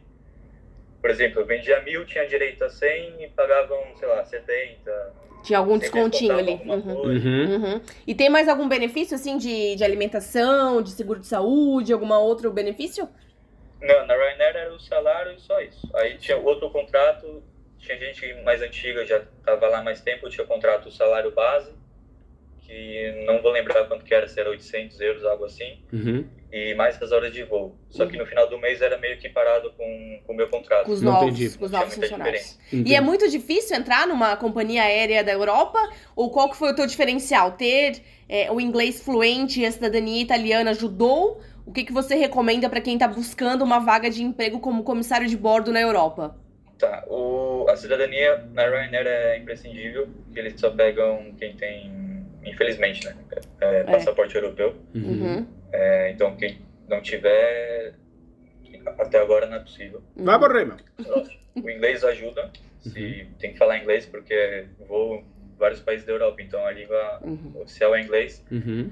[1.00, 5.14] Por exemplo, eu vendia mil, tinha direito a 100 e pagavam, sei lá, 70.
[5.42, 6.52] Tinha algum descontinho ali.
[6.64, 6.94] Uhum.
[6.94, 7.56] Uhum.
[7.56, 7.80] Uhum.
[8.06, 12.52] E tem mais algum benefício, assim, de, de alimentação, de seguro de saúde, alguma outro
[12.52, 13.08] benefício?
[13.80, 15.90] Não, na Ryanair era o salário e só isso.
[15.96, 17.42] Aí tinha outro contrato,
[17.78, 21.74] tinha gente mais antiga, já estava lá mais tempo, tinha contrato salário base,
[22.72, 26.24] que não vou lembrar quanto que era, se era 800 euros, algo assim, Uhum.
[26.50, 27.76] e mais as horas de voo.
[27.90, 30.86] Só que no final do mês era meio que parado com com o meu contrato.
[30.86, 31.58] Com os Não novos, entendi.
[31.58, 32.58] com os novos funcionários.
[32.72, 35.78] E é muito difícil entrar numa companhia aérea da Europa?
[36.16, 37.52] Ou qual que foi o teu diferencial?
[37.52, 41.40] Ter é, o inglês fluente e a cidadania italiana ajudou?
[41.66, 45.28] O que, que você recomenda para quem tá buscando uma vaga de emprego como comissário
[45.28, 46.36] de bordo na Europa?
[46.78, 51.92] Tá, o, a cidadania na Ryanair é imprescindível, porque eles só pegam quem tem,
[52.44, 53.16] infelizmente, né,
[53.60, 54.74] é, passaporte europeu.
[54.94, 55.02] Uhum.
[55.22, 55.46] Uhum.
[55.72, 57.94] É, então, quem não tiver,
[58.98, 60.02] até agora não é possível.
[60.16, 60.76] Vai morrer, meu.
[61.54, 62.50] O inglês ajuda,
[62.80, 65.24] se tem que falar inglês, porque vou
[65.58, 67.52] vários países da Europa, então a língua Uhum.
[67.60, 68.44] oficial é inglês.
[68.50, 68.90] Uhum.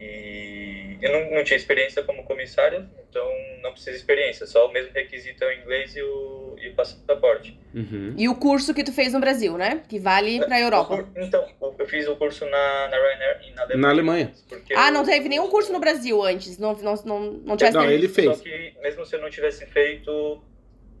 [0.00, 3.26] E eu não, não tinha experiência como comissário, então
[3.62, 6.74] não precisa de experiência, só o mesmo requisito é o inglês e o, e o
[6.74, 7.58] passaporte.
[7.74, 8.14] Uhum.
[8.16, 9.82] E o curso que tu fez no Brasil, né?
[9.88, 10.96] Que vale pra O Europa.
[10.96, 11.46] cur- Então,
[11.78, 13.82] eu fiz o curso na, na Ryanair e na Alemanha.
[13.82, 14.32] Na Alemanha.
[14.76, 16.58] Ah, eu- não teve nenhum curso no Brasil antes?
[16.58, 18.36] Não, não, não, não tivesse Não, ele fez.
[18.36, 20.42] Só que mesmo se eu não tivesse feito,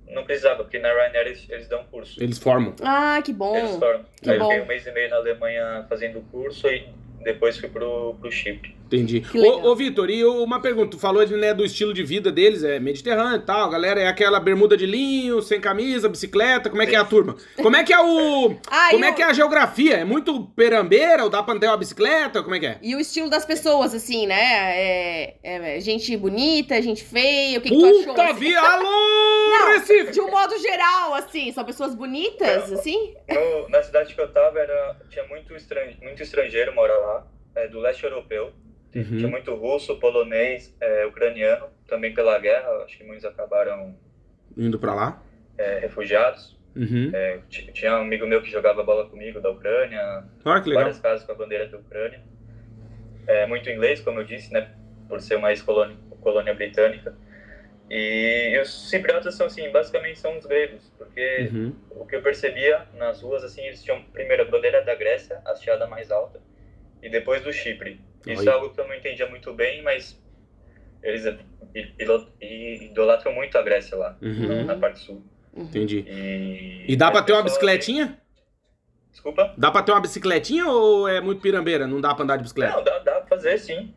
[0.08, 2.22] não precisava, porque na Ryanair eles, eles dão curso.
[2.22, 2.74] Eles formam.
[2.82, 3.56] Ah, que bom.
[3.56, 4.04] Eles formam.
[4.22, 4.44] que Aí bom.
[4.46, 6.86] eu fiquei um mês e meio na Alemanha fazendo o curso e
[7.24, 8.74] depois fui pro, pro Chipre.
[8.86, 9.24] Entendi.
[9.34, 10.90] Ô, ô Vitor, e uma pergunta.
[10.92, 13.68] Tu falou né, do estilo de vida deles, é mediterrâneo e tal.
[13.70, 16.68] Galera, é aquela bermuda de linho, sem camisa, bicicleta.
[16.70, 17.34] Como é que é a turma?
[17.56, 18.54] Como é que é o.
[18.70, 19.96] Ah, Como é o- que é a geografia?
[19.96, 22.42] É muito perambeira ou dá pra ter uma bicicleta?
[22.42, 22.78] Como é que é?
[22.82, 24.36] E o estilo das pessoas, assim, né?
[24.76, 28.04] É, é gente bonita, gente feia, o que, que tu achou?
[28.14, 28.54] Puta assim?
[28.54, 30.12] Alô, Recife!
[30.12, 33.14] De um modo geral, assim, são pessoas bonitas, assim?
[33.28, 37.13] No- na cidade que eu tava, era, tinha muito, estran, muito estrangeiro mora lá,
[37.54, 38.52] é, do leste europeu.
[38.94, 39.16] Uhum.
[39.18, 43.96] Tinha muito russo, polonês, é, ucraniano, também pela guerra, acho que muitos acabaram
[44.56, 45.18] Indo pra lá.
[45.58, 46.56] é, refugiados.
[46.76, 47.10] Uhum.
[47.12, 50.84] É, ti- tinha um amigo meu que jogava bola comigo da Ucrânia, Olha que legal.
[50.84, 52.20] várias casas com a bandeira da Ucrânia.
[53.26, 54.70] É, muito inglês, como eu disse, né?
[55.08, 57.14] Por ser uma ex-colônia colônia britânica.
[57.90, 61.74] E, os cipriotas são, assim, basicamente são os gregos, porque Uhum.
[61.90, 65.86] o que eu percebia nas ruas, assim, eles tinham primeiro a bandeira da Grécia, hasteada
[65.86, 66.40] mais alta,
[67.04, 68.00] e depois do Chipre.
[68.26, 68.50] Isso Olha.
[68.50, 70.18] é algo que eu não entendia muito bem, mas
[71.02, 71.24] eles
[72.40, 74.64] idolatram muito a Grécia lá, Uhum.
[74.64, 75.22] na parte sul.
[75.54, 76.04] Entendi.
[76.08, 78.18] E, E dá pra ter uma bicicletinha?
[79.10, 79.54] Desculpa?
[79.56, 81.86] Dá pra ter uma bicicletinha ou é muito pirambeira?
[81.86, 82.74] Não dá pra andar de bicicleta?
[82.76, 83.94] Não, dá, dá pra fazer sim.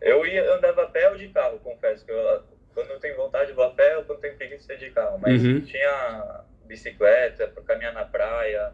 [0.00, 2.04] Eu ia, andava a pé ou de carro, confesso.
[2.04, 2.42] Que eu,
[2.74, 5.18] quando eu tenho vontade, eu vou a pé ou quando tenho preguiça, de carro.
[5.18, 5.60] Mas Uhum.
[5.62, 8.72] tinha bicicleta pra caminhar na praia.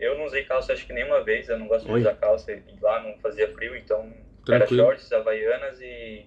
[0.00, 2.00] Eu não usei calça acho que nenhuma vez, eu não gosto de Oi.
[2.00, 2.50] usar calça.
[2.52, 4.12] E lá não fazia frio, então
[4.48, 4.84] era Tranquilo.
[4.84, 6.26] shorts, havaianas e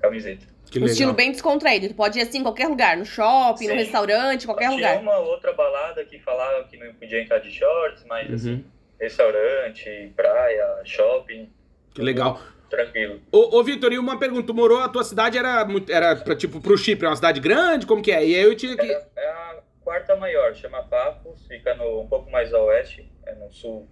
[0.00, 0.46] camiseta.
[0.70, 0.92] Que Um legal.
[0.92, 1.88] estilo bem descontraído.
[1.88, 3.76] Tu pode ir assim em qualquer lugar, no shopping, no Sim.
[3.78, 4.98] restaurante, qualquer Tinha lugar.
[5.02, 8.64] uma outra balada que falava que não podia entrar de shorts, mas assim, Uhum.
[9.00, 11.50] restaurante, praia, shopping,
[11.94, 12.40] Que legal.
[12.70, 13.20] tranquilo.
[13.30, 14.46] Ô, ô Vitor, e uma pergunta.
[14.46, 17.38] Tu morou, a tua cidade era, muito- era pra, tipo, pro Chipre, é uma cidade
[17.40, 17.86] grande?
[17.86, 18.24] Como que é?
[18.26, 18.86] E aí eu tinha que...
[18.90, 23.34] É, é a quarta maior, chama Papos, fica no, um pouco mais a oeste, é
[23.34, 23.88] no sul,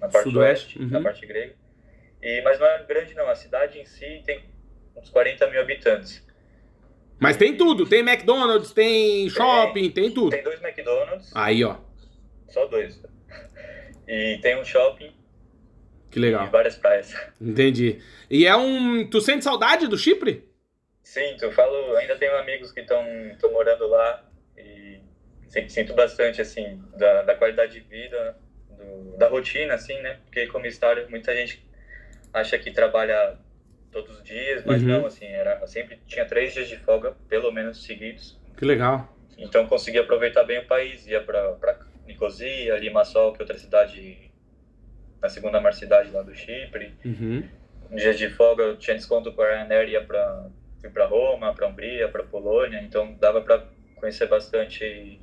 [0.00, 1.04] na parte Sudoeste, oeste, na uhum.
[1.04, 1.54] parte grega.
[2.22, 4.44] E, mas não é grande não, a cidade em si tem
[4.96, 6.24] uns 40 mil habitantes.
[7.18, 7.86] Mas tem tudo.
[7.86, 10.30] Tem McDonald's, tem shopping, tem tudo.
[10.30, 11.76] Tem dois McDonald's, Aí, ó.
[12.48, 13.00] só dois.
[14.08, 15.12] E tem um shopping
[16.10, 16.50] Que e legal.
[16.50, 17.14] várias praias.
[17.40, 18.00] Entendi.
[18.28, 19.08] E é um...
[19.08, 20.48] Tu sente saudade do Chipre?
[21.02, 23.04] Sinto, eu falo, ainda tenho amigos que estão
[23.52, 24.31] morando lá e sim-
[25.68, 28.36] sinto bastante, assim, da, da qualidade de vida,
[28.70, 30.18] do- da rotina, assim, né?
[30.24, 31.62] Porque como história, muita gente
[32.32, 33.38] acha que trabalha
[33.90, 34.88] todos os dias, mas Uhum.
[34.88, 38.40] não, assim, era, sempre tinha três dias de folga, pelo menos seguidos.
[38.56, 39.14] Que legal.
[39.36, 44.30] Então consegui aproveitar bem o país, ia pra, pra Nicosia, Limassol, que é outra cidade
[45.20, 46.94] na segunda maior cidade lá do Chipre.
[47.04, 47.46] Uhum.
[47.90, 50.46] Dias de folga eu tinha desconto com a Ryanair, ia para
[50.80, 53.64] fui para Roma, para Hungria, para Polônia, então dava para
[53.96, 55.20] conhecer bastante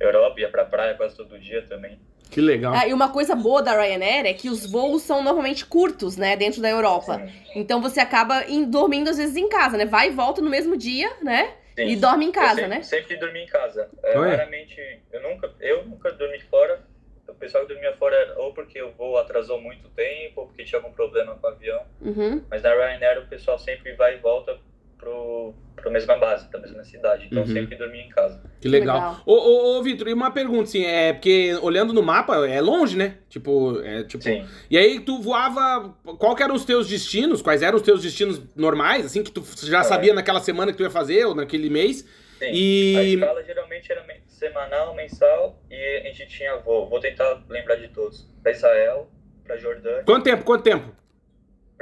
[0.00, 1.98] Europa, ia para praia quase todo dia também.
[2.30, 2.72] Que legal.
[2.74, 6.34] Ah, e uma coisa boa da Ryanair é que os voos são normalmente curtos, né,
[6.34, 7.18] dentro da Europa.
[7.18, 7.32] Sim.
[7.54, 9.84] Então você acaba em- dormindo às vezes em casa, né?
[9.84, 11.52] Vai e volta no mesmo dia, né?
[11.76, 11.88] Sim.
[11.88, 12.82] E dorme em Eu casa, sempre, né?
[12.82, 13.88] Sempre dormi em casa.
[14.02, 14.80] É, raramente,
[15.12, 16.80] eu nunca, eu nunca dormi fora.
[17.28, 20.64] O pessoal que dormia fora era ou porque o voo atrasou muito tempo, ou porque
[20.64, 21.82] tinha algum problema com o avião.
[22.00, 22.42] Uhum.
[22.50, 24.58] Mas na Ryanair o pessoal sempre vai e volta
[25.02, 27.26] pro, pro mesma base, pra mesma cidade.
[27.26, 27.48] Então Uhum.
[27.52, 28.40] sempre dormi em casa.
[28.60, 28.96] Que legal.
[28.96, 29.20] Legal.
[29.26, 32.96] Ô, ô, ô, Vitor, e uma pergunta, assim, é porque olhando no mapa é longe,
[32.96, 33.16] né?
[33.28, 34.22] Tipo, é tipo.
[34.22, 34.46] Sim.
[34.70, 35.94] E aí tu voava.
[36.18, 37.42] Qual que eram os teus destinos?
[37.42, 39.82] Quais eram os teus destinos normais, assim, que tu já É.
[39.82, 42.06] sabia naquela semana que tu ia fazer, ou naquele mês?
[42.38, 42.44] Sim.
[42.46, 43.14] A E.
[43.14, 46.88] escala geralmente era semanal, mensal e a gente tinha voo.
[46.88, 48.26] Vou tentar lembrar de todos.
[48.42, 49.08] Pra Israel,
[49.44, 50.02] pra Jordânia.
[50.04, 50.44] Quanto tempo?
[50.44, 50.92] Quanto tempo?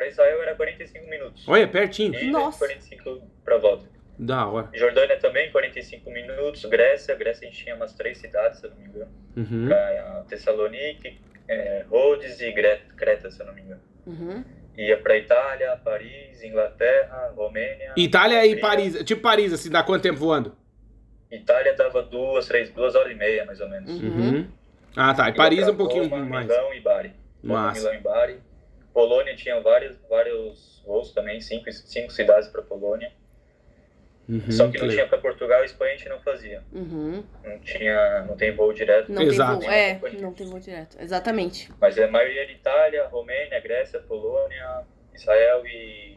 [0.01, 1.47] Pra Israel era 45 minutos.
[1.47, 2.19] Olha, pertinho.
[2.19, 2.57] E Nossa.
[2.61, 3.85] 45 pra volta.
[4.19, 4.71] Da hora.
[4.73, 6.65] Jordânia também, 45 minutos.
[6.65, 9.11] Grécia, Grécia a gente tinha umas três cidades, se eu não me engano.
[9.37, 9.69] Uhum.
[9.69, 12.51] Pra Tessalonique, é, Rhodes e
[12.97, 13.83] Creta, se eu não me engano.
[14.07, 14.43] Uhum.
[14.79, 17.93] Ia pra Itália, Paris, Inglaterra, Romênia.
[17.95, 18.57] Itália e.
[18.59, 19.05] Paris.
[19.05, 20.57] Tipo Paris, assim, dá quanto tempo voando?
[21.31, 23.91] Itália dava duas, três, duas horas e meia, mais ou menos.
[24.01, 24.49] Uhum.
[24.97, 25.29] Ah, tá.
[25.29, 26.47] E Paris um pouquinho Roma, mais.
[26.47, 27.13] Milão e Bari.
[27.43, 27.81] Roma, Massa.
[27.81, 28.50] Milão e Bari.
[28.93, 33.13] Polônia tinha vários, vários voos também, cinco, cinco cidades para Polônia.
[34.29, 36.63] Uhum, Só que não tinha para Portugal e Espanha a gente não fazia.
[36.73, 37.25] Uhum.
[37.43, 39.11] Não tinha, não tem voo direto.
[39.11, 39.59] Não Exato.
[39.59, 39.77] tem voo.
[39.77, 40.97] É, não tem voo direto.
[41.01, 41.69] Exatamente.
[41.81, 46.17] Mas a maioria era Itália, Romênia, Grécia, Polônia, Israel e,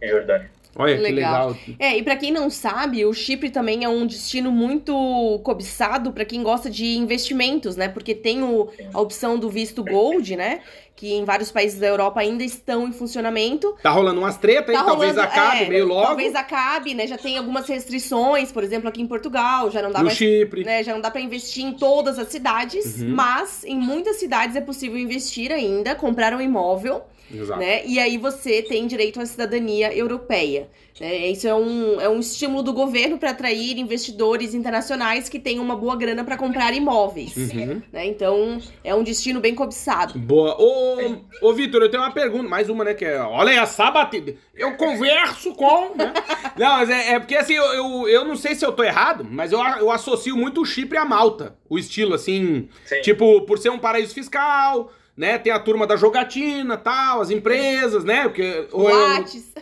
[0.00, 0.50] e Jordânia.
[0.78, 1.48] Olha, que Legal.
[1.50, 1.56] legal.
[1.78, 6.24] É, e pra quem não sabe, o Chipre também é um destino muito cobiçado pra
[6.24, 7.88] quem gosta de investimentos, né?
[7.88, 10.60] Porque tem o, a opção do visto Gold, né?
[10.94, 13.76] Que em vários países da Europa ainda estão em funcionamento.
[13.82, 16.06] Tá rolando umas tretas aí, Tá talvez rolando- acabe é, meio logo.
[16.06, 17.06] Talvez acabe, né?
[17.06, 20.64] Já tem algumas restrições, por exemplo, aqui em Portugal, já não dá no mais Chipre.
[20.64, 23.10] né, já não dá pra investir em todas as cidades, Uhum.
[23.14, 27.60] mas em muitas cidades é possível investir ainda, comprar um imóvel, Exato.
[27.60, 27.84] né?
[27.86, 30.68] E aí você tem direito à cidadania europeia.
[31.00, 31.28] Né?
[31.28, 35.76] Isso é um, é um estímulo do governo para atrair investidores internacionais que tenham uma
[35.76, 37.36] boa grana para comprar imóveis.
[37.36, 37.82] Uhum.
[37.92, 38.06] Né?
[38.06, 40.18] Então é um destino bem cobiçado.
[40.18, 40.56] Boa.
[40.58, 40.98] Ô,
[41.42, 42.94] ô Vitor, eu tenho uma pergunta, mais uma, né?
[42.94, 44.34] Que é, olha essa batida.
[44.54, 45.94] Eu converso com.
[45.94, 46.12] Né?
[46.56, 49.26] Não, mas é, é porque assim, eu, eu, eu não sei se eu tô errado,
[49.30, 51.54] mas eu, eu associo muito o Chipre a Malta.
[51.68, 52.68] O estilo, assim.
[52.86, 53.02] Sim.
[53.02, 55.38] Tipo, por ser um paraíso fiscal, né?
[55.38, 58.24] Tem a turma da jogatina tal, as empresas, né?
[58.24, 58.68] Porque.
[58.72, 59.52] ou eu- Lattes.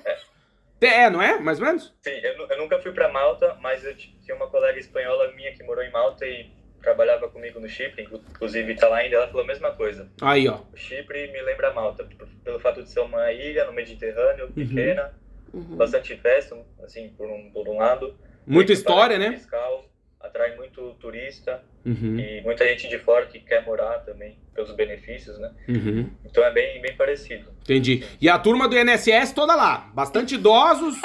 [0.81, 1.39] é, não é?
[1.39, 1.95] Mais ou menos?
[2.03, 5.63] Sim, eu, eu nunca fui para Malta, mas eu tinha uma colega espanhola minha que
[5.63, 6.51] morou em Malta e
[6.83, 10.11] trabalhava comigo no Chipre, inclu- inclusive tá lá ainda, ela falou a mesma coisa.
[10.21, 10.59] Aí, ó.
[10.73, 12.07] O Chipre me lembra Malta,
[12.45, 15.15] pelo fato de ser uma ilha no Mediterrâneo, pequena,
[15.55, 15.77] Uhum.
[15.77, 18.09] bastante festa, assim, por um, por um lado.
[18.09, 19.33] Muita Muito história, né?
[19.33, 19.85] Fiscal,
[20.21, 25.39] atrai muito turista Uhum, e muita gente de fora que quer morar também, pelos benefícios,
[25.39, 25.51] né?
[25.69, 26.11] uhum.
[26.25, 27.53] Então é bem, bem parecido.
[27.63, 28.05] Entendi.
[28.21, 29.91] E a turma do INSS toda lá.
[29.95, 30.97] Bastante idosos.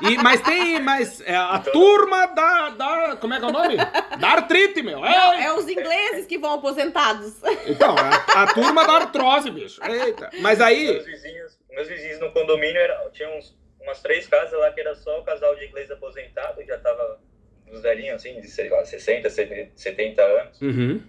[0.00, 0.80] E, mas tem.
[0.80, 3.16] Mas é, a turma da, da.
[3.16, 3.76] Como é que é o nome?
[3.76, 5.00] Da artrite, meu.
[5.00, 7.34] Não, É, é os ingleses que vão aposentados.
[7.66, 9.80] Então, a, a turma da artrose, bicho.
[9.84, 10.30] Eita.
[10.40, 10.92] Mas aí.
[10.92, 14.94] Meus vizinhos, meus vizinhos no condomínio era, tinham uns, umas três casas lá que era
[14.94, 17.18] só o casal de inglês aposentado, que já tava
[17.74, 20.60] uns velhinhos assim, de sei lá, 60, 70 anos.
[20.60, 21.00] Uhum.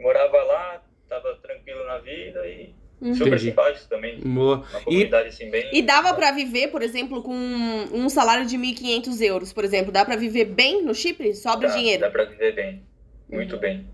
[0.00, 3.14] Morava lá, tava tranquilo na vida e Uhum.
[3.14, 3.44] super Entendi.
[3.50, 4.18] simpáticos também.
[4.18, 4.56] Boa.
[4.70, 5.70] Uma comunidade assim bem.
[5.72, 9.92] E dava pra viver, por exemplo, com um salário de 1.500 euros, por exemplo.
[9.92, 11.32] Dá pra viver bem no Chipre?
[11.32, 12.00] Sobra dá, dinheiro.
[12.00, 12.82] Dá pra viver bem.
[13.28, 13.60] Muito Uhum.
[13.60, 13.86] bem.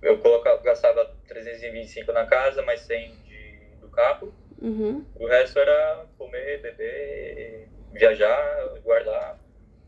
[0.00, 4.32] Eu colocava, gastava 325 na casa, mais 100 de, do carro.
[4.60, 5.04] Uhum.
[5.16, 9.38] O resto era comer, beber, viajar, guardar.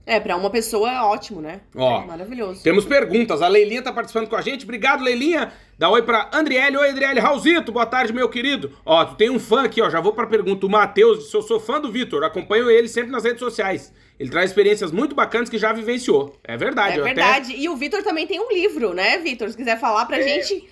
[0.05, 1.61] É, pra uma pessoa é ótimo, né?
[1.77, 2.05] Ó.
[2.05, 2.61] Maravilhoso.
[2.63, 3.41] Temos perguntas.
[3.41, 4.65] A Leilinha tá participando com a gente.
[4.65, 5.53] Obrigado, Leilinha.
[5.79, 6.77] Dá oi pra Andriele.
[6.77, 7.21] Oi, Andriele.
[7.21, 8.77] Raulzito, boa tarde, meu querido.
[8.85, 9.89] Ó, tu tem um fã aqui, ó.
[9.89, 10.67] Já vou pra pergunta.
[10.67, 12.25] O Matheus disse: Eu sou fã do Vitor.
[12.25, 13.95] Acompanho ele sempre nas redes sociais.
[14.19, 16.37] Ele traz experiências muito bacanas que já vivenciou.
[16.43, 16.97] É verdade.
[16.97, 17.55] É eu até- verdade.
[17.57, 19.49] E o Vitor também tem um livro, né, Vitor?
[19.51, 20.23] Se quiser falar pra É.
[20.23, 20.69] gente.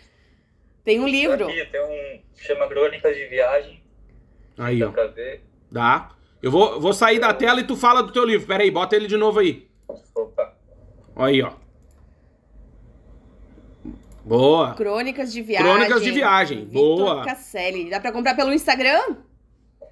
[0.85, 1.47] Tem um livro.
[1.47, 2.21] Aqui tem um.
[2.37, 3.81] chama Crônicas de Viagem.
[4.59, 4.91] Aí, Dá ó.
[4.91, 5.43] pra ver.
[5.71, 6.11] Dá.
[6.43, 8.47] Eu vou, vou sair da tela e tu fala do teu livro.
[8.47, 9.69] Pera aí, bota ele de novo aí.
[10.15, 10.55] Opa.
[11.17, 11.53] Ó Aí, ó.
[14.25, 14.75] Boa.
[14.75, 15.67] Crônicas de Viagem.
[15.67, 16.65] Crônicas de Viagem.
[16.67, 17.25] Vitor Boa.
[17.25, 17.91] Casselli.
[17.91, 19.17] Dá pra comprar pelo Instagram?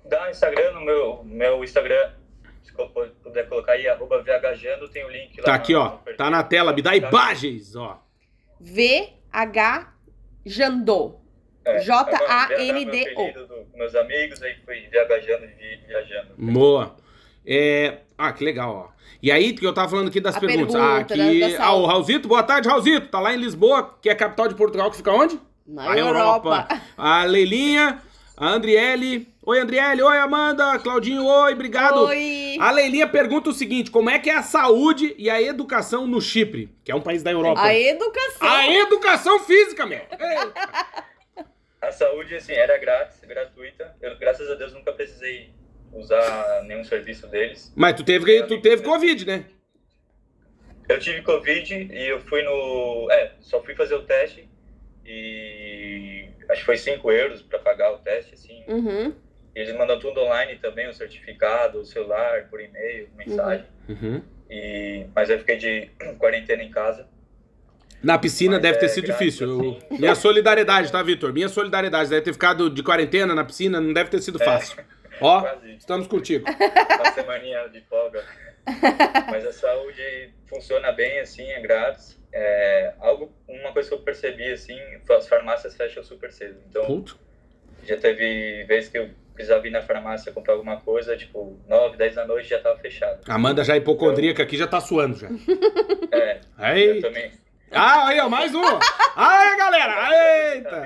[0.07, 2.13] Dá no Instagram, no meu, meu Instagram,
[2.63, 5.45] se puder colocar aí, arroba VHJando, tem o link lá.
[5.45, 5.89] Tá aqui, no- ó.
[6.17, 6.73] Tá na tela.
[6.73, 8.03] Me dá imagens, ó.
[8.61, 9.93] VH
[10.47, 11.18] Jandô.
[11.69, 13.21] É, J-A-N-D-O.
[13.21, 16.29] é meu dos meus amigos, aí fui viajando e viajando.
[16.37, 16.97] Boa.
[17.47, 17.99] É...
[18.17, 18.99] Ah, que legal, ó.
[19.23, 20.73] E aí, que eu tava falando aqui das A perguntas.
[20.75, 21.41] pergunta ah, aqui.
[21.41, 21.87] da- da ah, o.
[21.87, 23.09] Raulzito, boa tarde, Raulzito.
[23.09, 25.41] Tá lá em Lisboa, que é a capital de Portugal, que fica onde?
[25.67, 26.67] Na Europa.
[26.97, 28.01] A Leilinha,
[28.37, 29.29] a Andriele.
[29.45, 30.03] Oi, Andriele.
[30.03, 30.79] Oi, Amanda.
[30.79, 32.05] Claudinho, oi, obrigado.
[32.05, 32.57] Oi.
[32.61, 36.21] A Leilinha pergunta o seguinte: como é que é a saúde e a educação no
[36.21, 37.61] Chipre, que é um país da Europa?
[37.61, 38.49] A educação.
[38.49, 39.99] A educação física, meu!
[39.99, 41.08] Eita.
[41.89, 43.97] A saúde, assim, era grátis, gratuita.
[44.03, 45.49] Eu, graças a Deus, nunca precisei
[45.91, 47.73] usar nenhum serviço deles.
[47.75, 49.47] Mas tu teve, tu teve Covid, né?
[50.87, 53.09] Eu tive Covid e eu fui no...
[53.11, 54.47] É, só fui fazer o teste
[55.03, 58.63] e acho que foi 5 euros para pagar o teste, assim.
[58.69, 59.15] Uhum.
[59.55, 63.65] Eles mandam tudo online também, o certificado, o celular, por e-mail, mensagem.
[63.89, 64.23] Uhum.
[64.51, 65.07] E...
[65.15, 67.09] Mas eu fiquei de quarentena em casa.
[68.03, 69.49] Na piscina Mas deve ter é sido difícil.
[69.49, 69.99] Eu-.
[69.99, 71.33] Minha solidariedade, tá, Vitor?
[71.33, 72.11] Minha solidariedade.
[72.11, 74.79] Deve ter ficado de quarentena na piscina, não deve ter sido fácil.
[75.21, 75.73] Ó, Quase.
[75.77, 76.47] estamos contigo.
[76.49, 78.25] uma semaninha de folga.
[79.31, 82.19] Mas a saúde funciona bem, assim, é grátis.
[82.33, 84.79] É, algo, uma coisa que eu percebi, assim,
[85.11, 86.59] as farmácias fecham super cedo.
[86.69, 87.19] Então, Puto.
[87.85, 92.15] já teve vezes que eu precisava ir na farmácia comprar alguma coisa, tipo, 9, 10
[92.15, 93.21] da noite já tava fechado.
[93.27, 95.29] Amanda já é hipocondríaca aqui, já tá suando já.
[96.11, 96.97] É, Aí.
[96.97, 97.31] eu também.
[97.71, 98.63] Ah, aí, ó, mais um.
[99.17, 100.55] Aí, galera.
[100.55, 100.77] Eita.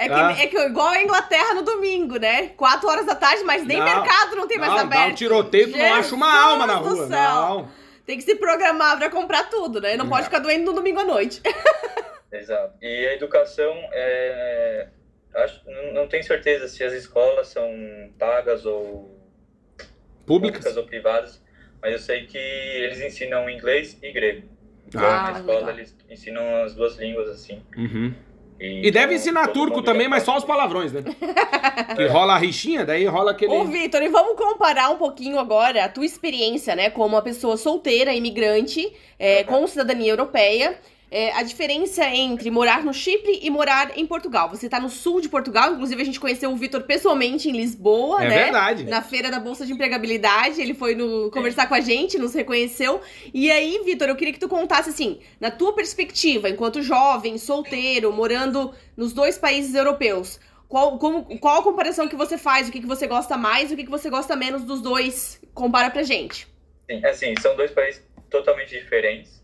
[0.00, 0.36] É que, Ah.
[0.38, 2.48] é que igual a Inglaterra no domingo, né?
[2.56, 3.84] Quatro horas da tarde, mas nem Não.
[3.84, 5.00] mercado não tem mais Não, aberto.
[5.06, 7.06] dá um tiroteio, tu não acha uma alma na rua.
[7.06, 7.68] Não.
[8.06, 9.96] Tem que se programar pra comprar tudo, né?
[9.96, 10.10] Não Não.
[10.12, 11.42] pode ficar doendo no domingo à noite.
[12.32, 12.74] Exato.
[12.80, 14.88] E a educação, é,
[15.34, 17.68] acho, não, não tenho certeza se as escolas são
[18.18, 19.18] pagas ou
[20.26, 20.58] Públicas.
[20.62, 21.42] públicas ou privadas,
[21.82, 24.48] mas eu sei que eles ensinam inglês e grego.
[24.96, 25.74] Ah, na escola legal.
[25.74, 27.62] eles ensinam as duas línguas, assim.
[27.76, 28.14] Uhum.
[28.60, 31.02] E, E deve então, ensinar todo turco também, mas só os palavrões, né?
[31.94, 33.52] Que rola a rixinha, daí rola aquele.
[33.52, 37.56] Ô, Vitor, e vamos comparar um pouquinho agora a tua experiência, né, como uma pessoa
[37.56, 40.78] solteira, imigrante, é, com cidadania europeia.
[41.10, 44.48] É, a diferença entre morar no Chipre e morar em Portugal.
[44.50, 48.24] Você tá no sul de Portugal, inclusive a gente conheceu o Vitor pessoalmente em Lisboa,
[48.24, 48.44] É né?
[48.44, 48.84] verdade.
[48.84, 53.00] Na feira da Bolsa de Empregabilidade, ele foi no, conversar com a gente, nos reconheceu.
[53.32, 58.12] E aí, Vitor, eu queria que tu contasse assim, na tua perspectiva, enquanto jovem, solteiro,
[58.12, 62.68] morando nos dois países europeus, qual, como, qual a comparação que você faz?
[62.68, 65.40] O que, que você gosta mais e o que, que você gosta menos dos dois?
[65.54, 66.46] Compara pra gente.
[66.90, 69.37] Sim, assim, são dois países totalmente diferentes.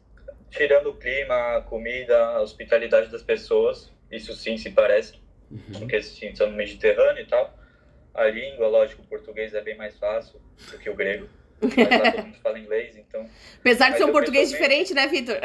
[0.56, 5.14] Tirando o clima, a comida, a hospitalidade das pessoas, isso sim se parece,
[5.50, 5.80] Uhum.
[5.80, 7.56] porque sim, são no Mediterrâneo e tal.
[8.14, 10.40] A língua, lógico, o português é bem mais fácil
[10.70, 11.28] do que o grego.
[11.60, 13.28] Mas lá todo mundo fala inglês, então.
[13.58, 15.38] Apesar de ser um português diferente, né, Vitor?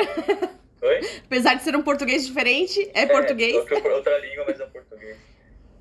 [0.82, 1.00] Oi?
[1.26, 3.56] Apesar de ser um português diferente, é, português.
[3.56, 5.18] outra, língua, mas é português.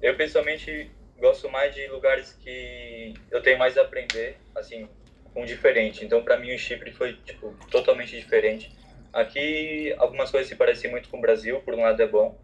[0.01, 4.89] Eu, pessoalmente, gosto mais de lugares que eu tenho mais a aprender, assim,
[5.35, 6.05] com diferente.
[6.05, 8.73] Então, para mim, o Chipre foi, tipo, totalmente diferente.
[9.13, 12.39] Aqui, algumas coisas se parecem muito com o Brasil, por um lado é bom,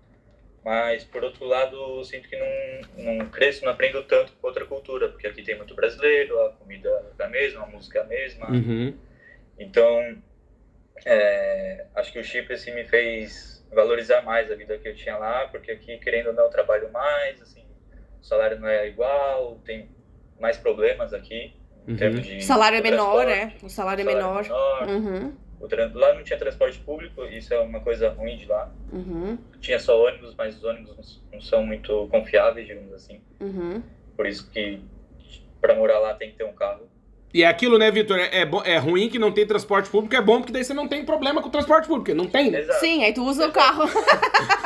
[0.65, 5.09] mas, por outro lado, sinto que não, não cresço, não aprendo tanto com outra cultura,
[5.11, 8.51] porque aqui tem muito brasileiro, a comida é a mesma, a música é a mesma.
[8.51, 8.97] Uhum.
[9.59, 10.17] Então,
[11.05, 15.17] é, acho que o Chipre assim, me fez valorizar mais a vida que eu tinha
[15.19, 17.65] lá, porque aqui, querendo ou não, eu trabalho mais, assim,
[18.21, 19.89] o salário não é igual, tem
[20.41, 21.53] mais problemas aqui.
[21.87, 21.97] Em Uhum.
[21.99, 23.53] termos de O salário é menor, né?
[23.63, 24.43] O salário é o menor.
[24.43, 24.89] menor.
[24.89, 25.44] Uhum, O
[25.95, 28.71] Lá não tinha transporte público, isso é uma coisa ruim de lá.
[28.93, 33.21] uhum, Tinha só ônibus, mas os ônibus não- são muito confiáveis, digamos assim.
[33.41, 33.83] uhum.
[34.17, 34.81] Por isso que
[35.61, 36.89] para morar lá tem que ter um carro.
[37.33, 38.19] E é aquilo, né, Vitor?
[38.19, 40.75] É, é, bo- é ruim que não tem transporte público, é bom porque daí você
[40.75, 42.61] não tem problema com o transporte público, porque não tem, né?
[42.61, 42.79] Exato.
[42.81, 43.85] Sim, aí tu usa o carro.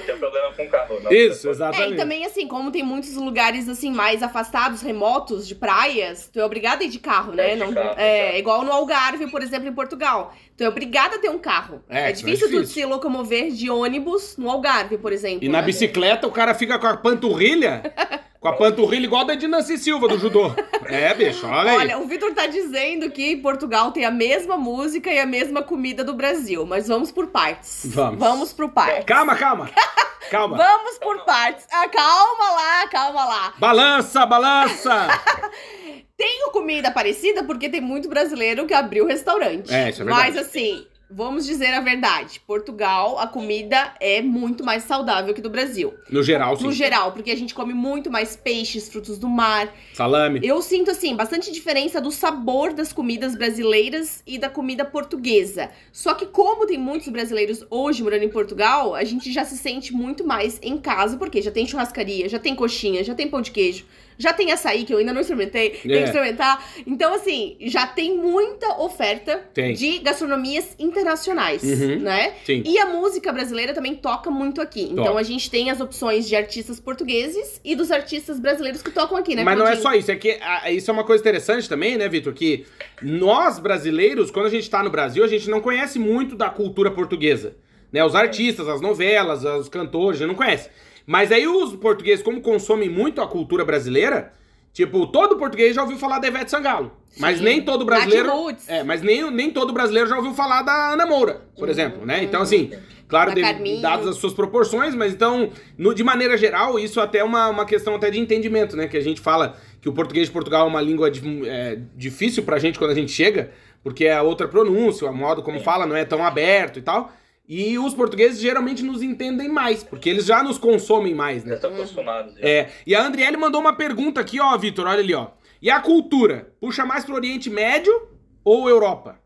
[0.00, 1.00] Só tem um problema com o carro.
[1.02, 1.46] não Isso, transporte.
[1.46, 1.92] É, exatamente.
[1.92, 6.44] e também, assim, como tem muitos lugares, assim, mais afastados, remotos, de praias, tu é
[6.44, 7.52] obrigado a ir de carro, né?
[7.52, 10.34] É, de Não, carro, é igual no Algarve, por exemplo, em Portugal.
[10.56, 11.82] Tu é obrigado a ter um carro.
[11.88, 12.82] É, É, isso é difícil, tu difícil.
[12.82, 15.44] se locomover de ônibus no Algarve, por exemplo.
[15.44, 15.66] E na né?
[15.66, 17.82] bicicleta o cara fica com a panturrilha,
[18.40, 20.50] com a panturrilha igual da de Nancy Silva, do judô.
[20.90, 21.76] É, bicho, olha aí.
[21.78, 26.02] Olha, o Vitor tá dizendo que Portugal tem a mesma música e a mesma comida
[26.02, 27.82] do Brasil, mas vamos por partes.
[27.84, 28.18] Vamos.
[28.18, 29.04] Vamos por partes.
[29.04, 29.70] Calma, calma.
[30.28, 30.56] Calma.
[30.56, 31.66] Vamos por partes.
[31.72, 33.54] Ah, calma lá, calma lá.
[33.58, 35.08] Balança, balança.
[36.16, 39.72] Tem comida parecida porque tem muito brasileiro que abriu restaurante.
[39.72, 40.38] É, isso é Mas verdade.
[40.46, 42.40] assim, vamos dizer a verdade.
[42.46, 45.94] Portugal, a comida é muito mais saudável que do Brasil.
[46.08, 46.64] No geral, sim.
[46.64, 49.72] No geral, porque a gente come muito mais peixes, frutos do mar.
[49.92, 50.40] Salame.
[50.42, 55.70] Eu sinto, assim, bastante diferença do sabor das comidas brasileiras e da comida portuguesa.
[55.92, 59.92] Só que, como tem muitos brasileiros hoje morando em Portugal, a gente já se sente
[59.92, 63.50] muito mais em casa, porque já tem churrascaria, já tem coxinha, já tem pão de
[63.50, 63.84] queijo.
[64.20, 65.98] Já tem açaí, que eu ainda não experimentei, tem É.
[65.98, 66.64] que experimentar.
[66.86, 69.72] Então, assim, já tem muita oferta Tem.
[69.74, 72.00] de gastronomias internacionais, Uhum.
[72.00, 72.34] né?
[72.44, 72.62] Sim.
[72.66, 74.82] E a música brasileira também toca muito aqui.
[74.82, 75.18] Então Toca.
[75.20, 79.34] a gente tem as opções de artistas portugueses e dos artistas brasileiros que tocam aqui,
[79.34, 79.42] né?
[79.42, 82.08] Mas não é só isso, é que ah, isso é uma coisa interessante também, né,
[82.08, 82.32] Vitor?
[82.34, 82.66] Que
[83.02, 86.90] nós brasileiros, quando a gente tá no Brasil, a gente não conhece muito da cultura
[86.90, 87.56] portuguesa.
[87.92, 88.04] Né?
[88.04, 90.68] Os artistas, as novelas, os cantores, a gente não conhece.
[91.10, 94.32] Mas aí os portugueses, como consomem muito a cultura brasileira,
[94.72, 96.92] tipo, todo português já ouviu falar da Ivete Sangalo.
[97.18, 97.44] Mas Sim.
[97.44, 98.30] nem todo brasileiro.
[98.68, 102.22] É, mas nem, nem todo brasileiro já ouviu falar da Ana Moura, por exemplo, né?
[102.22, 102.70] Então, assim,
[103.08, 103.64] claro, Uhum.
[103.64, 107.48] De- dadas as suas proporções, mas então, no- de maneira geral, isso até é uma,
[107.48, 108.86] uma questão até de entendimento, né?
[108.86, 112.44] Que a gente fala que o português de Portugal é uma língua di- é, difícil
[112.44, 113.50] pra gente quando a gente chega,
[113.82, 117.10] porque é outra pronúncia, o modo como fala não é tão aberto e tal.
[117.52, 121.54] E os portugueses geralmente nos entendem mais, porque eles já nos consomem mais, Já né?
[121.56, 122.36] estão acostumados.
[122.38, 122.48] já.
[122.48, 125.32] É, e a Andriele mandou uma pergunta aqui, ó, Vitor, olha ali, ó.
[125.60, 126.52] E a cultura?
[126.60, 128.08] Puxa mais pro Oriente Médio
[128.44, 129.18] ou Europa?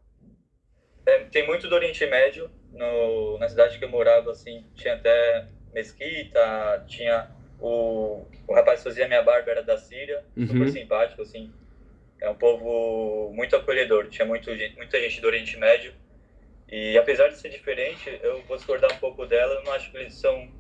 [1.07, 2.51] É, tem muito do Oriente Médio.
[2.73, 7.29] No, na cidade que eu morava, assim, tinha até mesquita, tinha
[7.61, 10.47] o, o rapaz que fazia minha barba era da Síria, Uhum.
[10.47, 11.53] super simpático, assim.
[12.21, 14.49] É um povo muito acolhedor, tinha muito,
[14.79, 15.93] muita gente do Oriente Médio.
[16.69, 19.97] E apesar de ser diferente, eu vou discordar um pouco dela, eu não acho que
[19.97, 20.51] eles são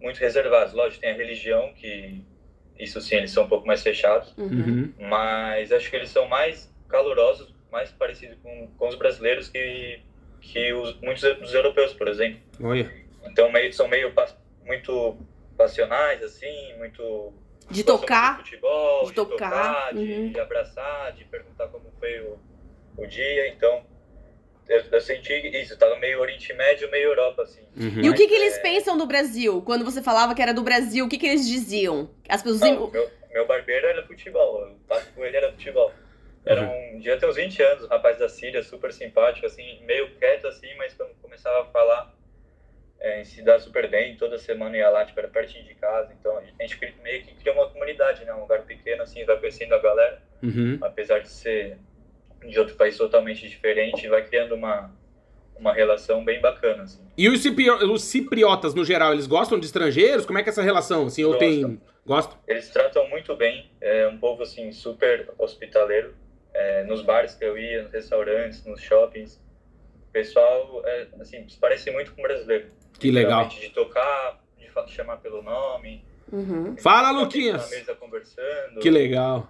[0.00, 0.72] muito reservados.
[0.72, 2.22] Lógico, tem a religião, que
[2.78, 4.34] isso sim, eles são um pouco mais fechados.
[4.36, 4.92] Uhum.
[4.98, 10.00] mas acho que eles são mais calorosos, mais parecidos com, com os brasileiros que,
[10.40, 12.40] que os, muitos dos europeus, por exemplo.
[12.62, 12.90] Olha.
[13.24, 14.12] Então meio, são meio
[14.64, 15.18] muito
[15.56, 17.32] passionais, assim, muito...
[17.68, 18.34] De tocar.
[18.34, 20.30] muito De futebol, de tocar, de, uhum.
[20.30, 22.38] de abraçar, de perguntar como foi o,
[22.96, 23.48] o dia.
[23.48, 23.84] Então,
[24.68, 27.62] eu, eu senti isso, tava meio Oriente Médio, meio Europa, assim.
[27.76, 28.02] Uhum.
[28.02, 29.62] E o que, que eles é, pensam do Brasil?
[29.62, 32.10] Quando você falava que era do Brasil, o que, que eles diziam?
[32.28, 32.60] As pessoas.
[32.60, 35.92] Não, meu, meu barbeiro era futebol, o papo com ele era futebol.
[36.44, 40.14] Era um, devia ter uns 20 anos, um rapaz da Síria, super simpático, assim, meio
[40.16, 42.14] quieto, assim, mas quando começava a falar,
[43.00, 46.38] é, se dá super bem, toda semana ia lá, tipo, era pertinho de casa, então
[46.38, 49.78] a gente meio que criou uma comunidade, né, um lugar pequeno, assim, vai conhecendo a
[49.78, 50.78] galera, Uhum.
[50.82, 51.78] apesar de ser
[52.48, 54.90] de outro país totalmente diferente, vai criando uma,
[55.58, 57.00] uma relação bem bacana, assim.
[57.16, 60.24] E os, cipri- os cipriotas, no geral, eles gostam de estrangeiros?
[60.26, 61.06] Como é que é essa relação?
[61.06, 61.80] Assim, ou tem.
[62.04, 62.38] Gostam?
[62.46, 66.14] Eles tratam muito bem, é um povo assim super hospitaleiro.
[66.54, 69.34] É, nos bares que eu ia, nos restaurantes, nos shoppings,
[70.08, 72.68] o pessoal é, assim se parece muito com o brasileiro.
[72.98, 73.46] Que legal.
[73.48, 76.02] De tocar, de chamar pelo nome.
[76.32, 76.74] Uhum.
[76.78, 77.70] Fala, Luquinhas.
[77.70, 78.80] Na mesa conversando.
[78.80, 79.48] Que legal.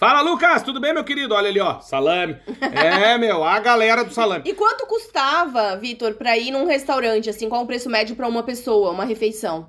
[0.00, 1.34] Fala, Lucas, tudo bem, meu querido?
[1.34, 2.38] Olha ali, ó, salame.
[2.72, 4.48] É, meu, a galera do salame.
[4.48, 8.42] E quanto custava, Vitor, pra ir num restaurante, assim, qual o preço médio pra uma
[8.42, 9.68] pessoa, uma refeição?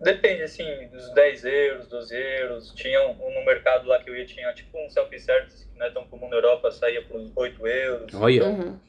[0.00, 2.72] Depende, assim, dos 10 euros, 12 euros.
[2.74, 5.86] Tinha um, um no mercado lá que eu ia, tinha tipo um self-service que não
[5.86, 8.14] é tão comum na Europa, saía por uns 8 euros.
[8.14, 8.44] Olha.
[8.44, 8.80] Uhum.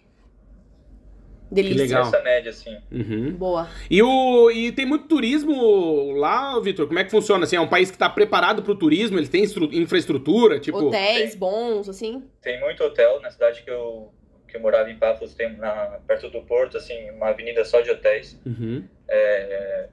[1.56, 1.84] Delícia.
[1.84, 2.02] legal.
[2.04, 2.78] Essa média, assim.
[2.92, 3.32] Uhum.
[3.34, 3.70] Boa.
[3.90, 6.88] E, o, e tem muito turismo lá, Vitor?
[6.88, 7.44] Como é que funciona?
[7.44, 9.18] Assim, é um país que tá preparado pro turismo?
[9.18, 10.60] Ele tem infraestrutura?
[10.60, 10.88] Tipo.
[10.88, 11.40] Hotéis tem.
[11.40, 12.24] bons, assim?
[12.42, 14.12] Tem muito hotel na cidade que eu,
[14.48, 17.92] que eu morava em Paphos, tem na, perto do porto, assim, uma avenida só de
[17.92, 18.40] hotéis.
[18.46, 18.84] Uhum.
[19.08, 19.90] É,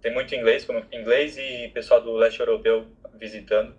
[0.00, 2.86] tem muito inglês, como inglês e pessoal do leste europeu
[3.18, 3.74] visitando.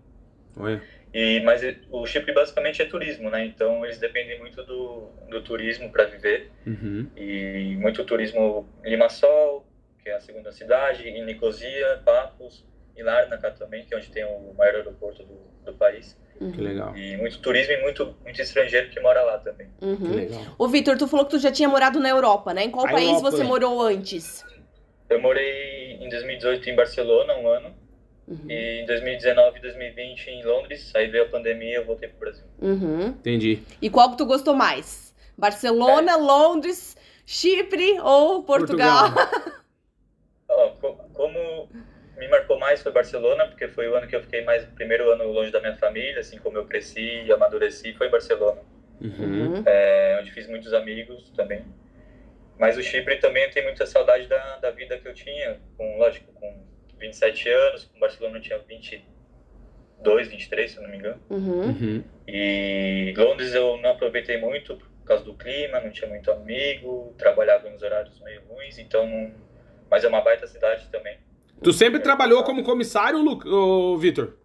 [0.58, 0.82] Olha.
[1.14, 3.46] E, mas o Chipre basicamente é turismo, né?
[3.46, 6.52] Então eles dependem muito do, do turismo para viver.
[6.66, 7.08] Uhum.
[7.18, 9.66] E muito turismo em Limassol,
[10.02, 14.24] que é a segunda cidade, em Nicosia, Paphos, e Larnaca também, que é onde tem
[14.24, 16.18] o maior aeroporto do, do país.
[16.40, 16.52] Uhum.
[16.52, 16.96] Que legal.
[16.96, 19.68] E muito turismo e muito, muito estrangeiro que mora lá também.
[19.80, 20.16] Que Uhum.
[20.16, 20.42] legal.
[20.58, 22.64] Ô, Vitor, tu falou que tu já tinha morado na Europa, né?
[22.64, 23.46] Em qual A país Europa, você é.
[23.46, 24.44] morou antes?
[25.10, 27.76] Eu morei em 2018 em Barcelona, um ano,
[28.32, 28.50] Uhum.
[28.50, 30.92] e em 2019 e 2020 em Londres.
[30.96, 32.46] Aí veio a pandemia e eu voltei pro Brasil.
[32.60, 33.08] Uhum.
[33.08, 33.62] Entendi.
[33.82, 35.14] E qual que tu gostou mais?
[35.38, 39.10] Barcelona, Londres, Chipre ou Portugal?
[40.80, 41.70] Co- como
[42.18, 45.10] me marcou mais foi Barcelona, porque foi o ano que eu fiquei mais, o primeiro
[45.12, 48.62] ano longe da minha família, assim como eu cresci e amadureci, foi em Barcelona.
[49.02, 49.56] Uhum.
[49.56, 49.64] Uhum.
[49.66, 51.66] é, onde fiz muitos amigos também.
[52.60, 55.98] Mas o Chipre também eu tenho muita saudade da, da vida que eu tinha, com,
[55.98, 56.64] lógico, com
[57.02, 61.22] 27 anos, com Barcelona eu tinha 22, 23, se eu não me engano.
[61.30, 61.66] Uhum.
[61.66, 62.04] Uhum.
[62.28, 67.70] E Londres eu não aproveitei muito por causa do clima, não tinha muito amigo, trabalhava
[67.70, 69.34] nos horários meio ruins, então.
[69.90, 71.18] Mas é uma baita cidade também.
[71.62, 73.98] Tu sempre trabalhou como comissário, Lu...
[73.98, 74.38] Vitor?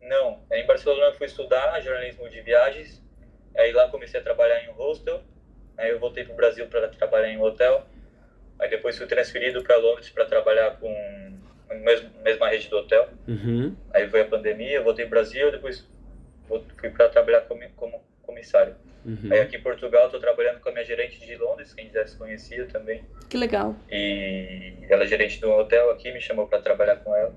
[0.00, 3.02] Não, em Barcelona eu fui estudar jornalismo de viagens,
[3.56, 5.22] aí lá comecei a trabalhar em um hostel,
[5.76, 7.86] aí eu voltei para o Brasil para trabalhar em um hotel,
[8.58, 11.23] aí depois fui transferido para Londres para trabalhar com
[11.70, 13.74] mesma, mesma rede do hotel, uhum.
[13.92, 15.86] aí foi a pandemia, eu voltei para o Brasil, depois
[16.78, 18.74] fui para trabalhar como, como comissário.
[19.04, 19.30] Uhum.
[19.30, 22.16] Aí aqui em Portugal estou trabalhando com a minha gerente de Londres, quem já se
[22.16, 23.02] conhecia também.
[23.28, 23.76] Que legal.
[23.90, 27.34] E ela é gerente de um hotel aqui, me chamou para trabalhar com ela.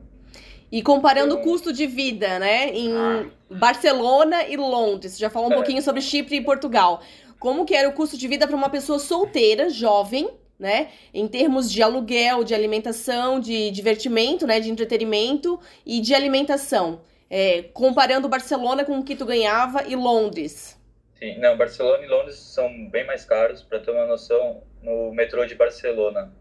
[0.71, 3.25] E comparando o custo de vida, né, em ah.
[3.49, 5.55] Barcelona e Londres, você já falou um é.
[5.55, 7.01] pouquinho sobre Chipre e Portugal.
[7.39, 10.29] Como que era o custo de vida para uma pessoa solteira, jovem,
[10.59, 17.01] né, em termos de aluguel, de alimentação, de divertimento, né, de entretenimento e de alimentação,
[17.29, 20.77] é, comparando Barcelona com o que tu ganhava e Londres.
[21.19, 23.63] Sim, não, Barcelona e Londres são bem mais caros.
[23.63, 26.31] Para ter uma noção, no metrô de Barcelona,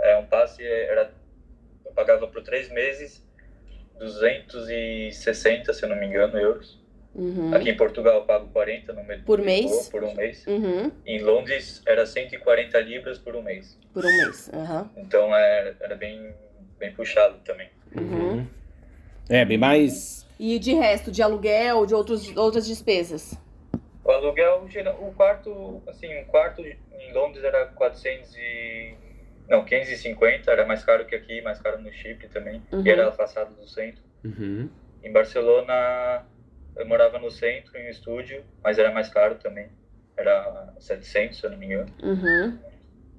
[0.00, 1.12] é um passe era
[1.84, 3.24] eu pagava por três meses
[3.98, 6.83] 260, se eu não me engano, euros.
[7.14, 7.54] Uhum.
[7.54, 9.88] Aqui em Portugal eu pago 40 no metrô por mês.
[9.88, 10.44] por um mês.
[10.46, 10.90] Uhum.
[11.06, 13.78] Em Londres era 140 libras por um mês.
[13.92, 14.50] Por um mês.
[14.52, 14.88] Uhum.
[14.96, 16.34] Então é, era bem,
[16.78, 17.68] bem puxado também.
[17.96, 18.46] Uhum.
[19.28, 20.26] É, bem mais.
[20.38, 23.34] E de resto, de aluguel, de outros, outras despesas?
[24.04, 24.66] O aluguel,
[25.00, 28.94] o quarto, assim, um quarto em Londres era 400 e
[29.48, 32.62] não, 550 era mais caro que aqui, mais caro no Chipre também.
[32.72, 32.82] Uhum.
[32.84, 34.02] E era afastado do centro.
[34.24, 34.68] Uhum.
[35.02, 36.24] Em Barcelona,
[36.76, 39.68] eu morava no centro, em um estúdio, mas era mais caro também.
[40.16, 41.92] Era 700, se eu não me engano.
[42.02, 42.58] Uhum.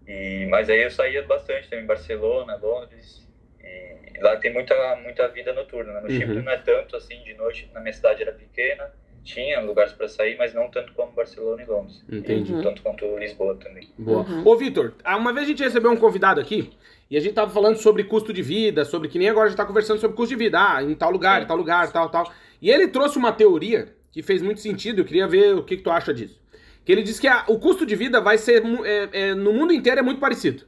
[0.07, 3.25] E, mas aí eu saía bastante também, em Barcelona, Londres.
[3.61, 5.93] E lá tem muita, muita vida noturna.
[5.93, 6.01] Né?
[6.01, 6.19] No uhum.
[6.19, 7.69] Chipre não é tanto assim de noite.
[7.73, 8.89] Na minha cidade era pequena
[9.25, 12.01] tinha lugares para sair, mas não tanto como Barcelona e Londres.
[12.09, 12.53] Entendi.
[12.53, 12.61] Uhum.
[12.61, 13.89] Tanto quanto Lisboa também.
[13.97, 14.21] Boa.
[14.21, 14.47] Uhum.
[14.47, 16.71] Ô, Vitor, uma vez a gente recebeu um convidado aqui
[17.09, 19.57] e a gente tava falando sobre custo de vida, sobre que nem agora a gente
[19.57, 22.31] tá conversando sobre custo de vida, ah, em tal lugar, em tal lugar, tal, tal.
[22.65, 25.83] E ele trouxe uma teoria que fez muito sentido, eu queria ver o que, que
[25.83, 26.41] tu acha disso.
[26.83, 29.71] Que ele disse que a, o custo de vida vai ser, é, é, no mundo
[29.71, 30.63] inteiro é muito parecido.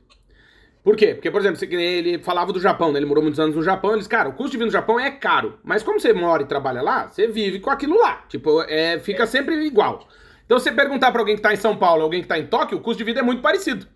[0.84, 1.16] Por quê?
[1.16, 3.00] Porque, por exemplo, ele falava do Japão, né?
[3.00, 5.00] Ele morou muitos anos no Japão, ele disse, cara, o custo de vida no Japão
[5.00, 5.58] é caro.
[5.64, 8.24] Mas como você mora e trabalha lá, você vive com aquilo lá.
[8.30, 10.08] Tipo, é, fica sempre igual.
[10.46, 12.46] Então, se você perguntar para alguém que tá em São Paulo alguém que tá em
[12.46, 13.88] Tóquio, o custo de vida é muito parecido.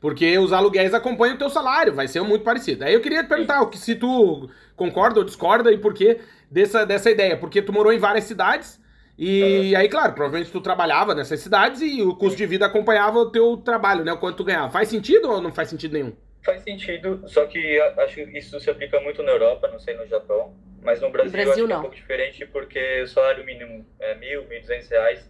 [0.00, 2.84] Porque os aluguéis acompanham o teu salário, vai ser muito parecido.
[2.84, 6.18] Aí eu queria te perguntar se tu concorda ou discorda e por que
[6.50, 7.36] dessa, dessa ideia.
[7.36, 8.80] Porque tu morou em várias cidades
[9.18, 13.30] e aí, claro, provavelmente tu trabalhava nessas cidades e o custo de vida acompanhava o
[13.30, 14.12] teu trabalho, né?
[14.12, 14.70] O quanto tu ganhava.
[14.70, 16.12] Faz sentido ou não faz sentido nenhum?
[16.44, 20.06] Faz sentido, só que acho que isso se aplica muito na Europa, não sei no
[20.06, 21.76] Japão, mas no Brasil, Brasil acho que não.
[21.76, 25.28] é um pouco diferente porque o salário mínimo é mil, mil duzentos reais,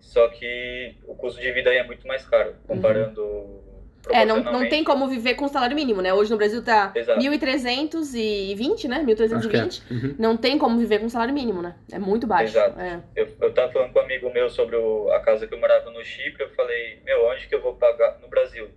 [0.00, 3.22] só que o custo de vida aí é muito mais caro, comparando...
[3.22, 3.67] Uhum.
[4.10, 6.12] É, não, não tem como viver com salário mínimo, né?
[6.12, 7.20] Hoje no Brasil tá Exato.
[7.20, 9.04] 1.320, né?
[9.04, 9.82] 1.320.
[9.90, 9.92] É.
[9.92, 10.14] Uhum.
[10.18, 11.76] Não tem como viver com salário mínimo, né?
[11.92, 12.56] É muito baixo.
[12.56, 12.80] Exato.
[12.80, 13.00] É.
[13.16, 15.90] Eu, eu tava falando com um amigo meu sobre o, a casa que eu morava
[15.90, 18.68] no Chipre, eu falei, meu, onde que eu vou pagar no Brasil?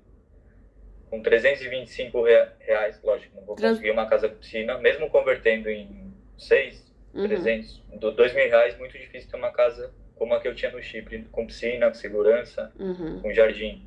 [1.12, 2.24] com 325
[2.62, 3.72] reais, lógico, não vou Trans...
[3.72, 7.28] conseguir uma casa com piscina, mesmo convertendo em 6, uhum.
[7.28, 10.82] 300, 2 mil reais, muito difícil ter uma casa como a que eu tinha no
[10.82, 13.20] Chipre, com piscina, com segurança, uhum.
[13.22, 13.86] com jardim.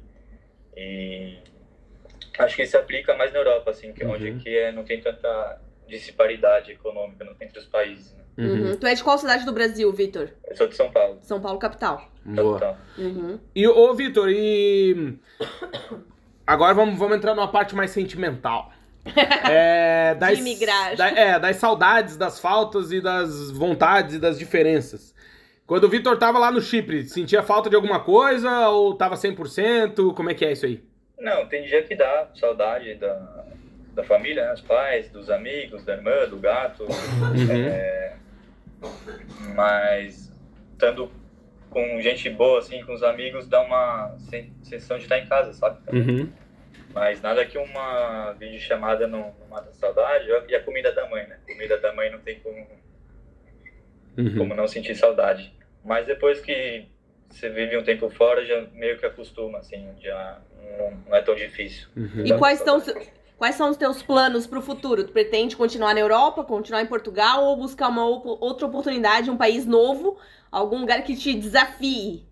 [0.76, 1.38] E
[2.38, 4.14] acho que isso se aplica mais na Europa, assim, que é uhum.
[4.14, 8.14] onde que é, não tem tanta disparidade econômica entre os países.
[8.14, 8.24] Né?
[8.36, 8.70] Uhum.
[8.70, 8.76] uhum.
[8.76, 10.30] Tu é de qual cidade do Brasil, Vitor?
[10.48, 11.18] Eu sou de São Paulo.
[11.22, 12.10] São Paulo, capital.
[12.24, 12.58] Boa.
[12.58, 12.78] Capital.
[12.98, 13.38] Uhum.
[13.54, 15.18] E, ô, Vitor, e
[16.46, 18.72] Agora vamos, vamos entrar numa parte mais sentimental.
[19.46, 20.66] É, das, de
[20.96, 25.14] Da, é, das saudades, das faltas e das vontades e das diferenças.
[25.66, 30.14] Quando o Vitor tava lá no Chipre, sentia falta de alguma coisa ou tava 100%?
[30.14, 30.84] Como é que é isso aí?
[31.18, 33.44] Não, tem dia que dá saudade da,
[33.94, 34.52] da família, né?
[34.52, 36.84] Os pais, dos amigos, da irmã, do gato.
[36.84, 37.68] Uhum.
[37.68, 38.16] É,
[39.54, 40.30] mas
[40.72, 41.10] estando
[41.70, 44.16] com gente boa, assim, com os amigos, dá uma
[44.62, 45.78] sensação de estar em casa, sabe?
[45.92, 46.30] Uhum.
[46.92, 50.26] Mas nada que uma videochamada não, não mata a saudade.
[50.48, 51.38] E a comida da mãe, né?
[51.44, 52.64] comida da mãe não tem como,
[54.16, 54.36] uhum.
[54.36, 55.52] como não sentir saudade.
[55.84, 56.86] Mas depois que
[57.28, 60.40] você vive um tempo fora, já meio que acostuma, assim, já
[60.78, 61.88] não, não é tão difícil.
[61.96, 62.24] Uhum.
[62.24, 62.82] E quais são,
[63.36, 65.04] quais são os teus planos para o futuro?
[65.04, 69.66] Tu pretende continuar na Europa, continuar em Portugal ou buscar uma outra oportunidade, um país
[69.66, 70.18] novo,
[70.50, 72.24] algum lugar que te desafie?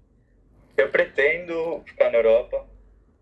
[0.77, 2.67] Eu pretendo ficar na Europa,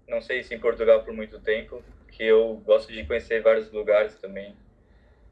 [0.07, 4.15] não sei se em Portugal por muito tempo, que eu gosto de conhecer vários lugares
[4.17, 4.55] também.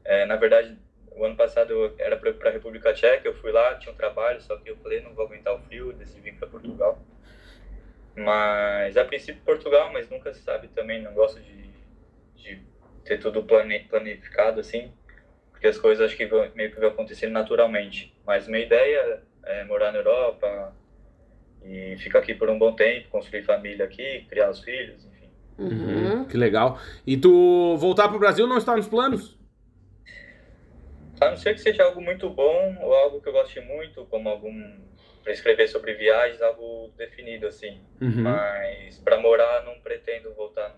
[0.04, 0.76] É, na verdade,
[1.18, 4.40] o ano passado eu era para a República Tcheca, eu fui lá, tinha um trabalho,
[4.40, 6.98] só que eu falei, não vou aguentar o frio, decidi vir para Portugal.
[8.14, 11.70] Mas a princípio Portugal, mas nunca se sabe também, não gosto de,
[12.36, 12.62] de
[13.04, 14.92] ter tudo plane, planificado assim,
[15.50, 18.14] porque as coisas acho que vão, meio que vão acontecer naturalmente.
[18.24, 20.72] Mas minha ideia é morar na Europa
[21.64, 25.28] e ficar aqui por um bom tempo, construir família aqui, criar os filhos, enfim.
[25.58, 26.24] Uhum.
[26.26, 26.80] Que legal.
[27.06, 29.37] E tu voltar pro Brasil não está nos planos?
[31.20, 34.28] A não ser que seja algo muito bom ou algo que eu goste muito, como
[34.28, 34.52] algum
[35.22, 37.80] para escrever sobre viagens, algo definido assim.
[38.00, 38.22] Uhum.
[38.22, 40.68] Mas para morar não pretendo voltar.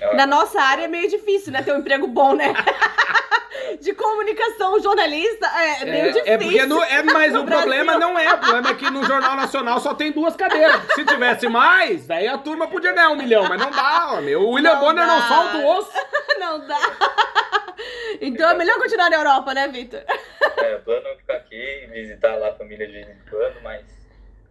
[0.00, 0.08] não.
[0.10, 1.62] Eu- Na nossa área é meio difícil, né?
[1.62, 2.52] Ter um emprego bom, né?
[3.82, 6.32] De comunicação, jornalista, é, meio É, difícil.
[6.32, 8.00] é porque no, é, mas No o problema Brasil.
[8.00, 8.32] não é.
[8.34, 10.80] O problema é que no Jornal Nacional só tem duas cadeiras.
[10.94, 14.42] Se tivesse mais, daí a turma podia ganhar um milhão, mas não dá, meu.
[14.42, 15.26] O William Não Bonner não dá.
[15.28, 15.92] solta o osso.
[16.38, 16.78] Não dá.
[18.20, 20.02] Então é melhor continuar na Europa, né, Vitor?
[20.58, 23.84] É, o plano é ficar aqui, visitar lá a família de vez em quando, mas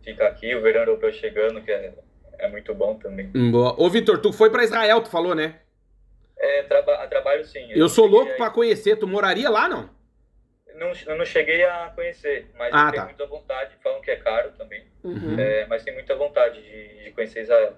[0.03, 1.93] ficar aqui, o verão europeu chegando, que é,
[2.39, 3.30] é muito bom também.
[3.36, 3.76] Hum, Boa.
[3.78, 5.59] Ô, Vitor, tu foi pra Israel, tu falou, né?
[6.39, 7.68] É, traba trabalho sim.
[7.72, 8.95] Eu sou cheguei louco aí- pra conhecer.
[8.97, 9.89] Tu moraria lá, não?
[10.76, 13.05] Não, eu não cheguei a conhecer, mas Ah, eu tenho tá.
[13.07, 15.36] muita vontade, falam que é caro também, Uhum.
[15.39, 17.76] é, mas tenho muita vontade de, de conhecer Israel,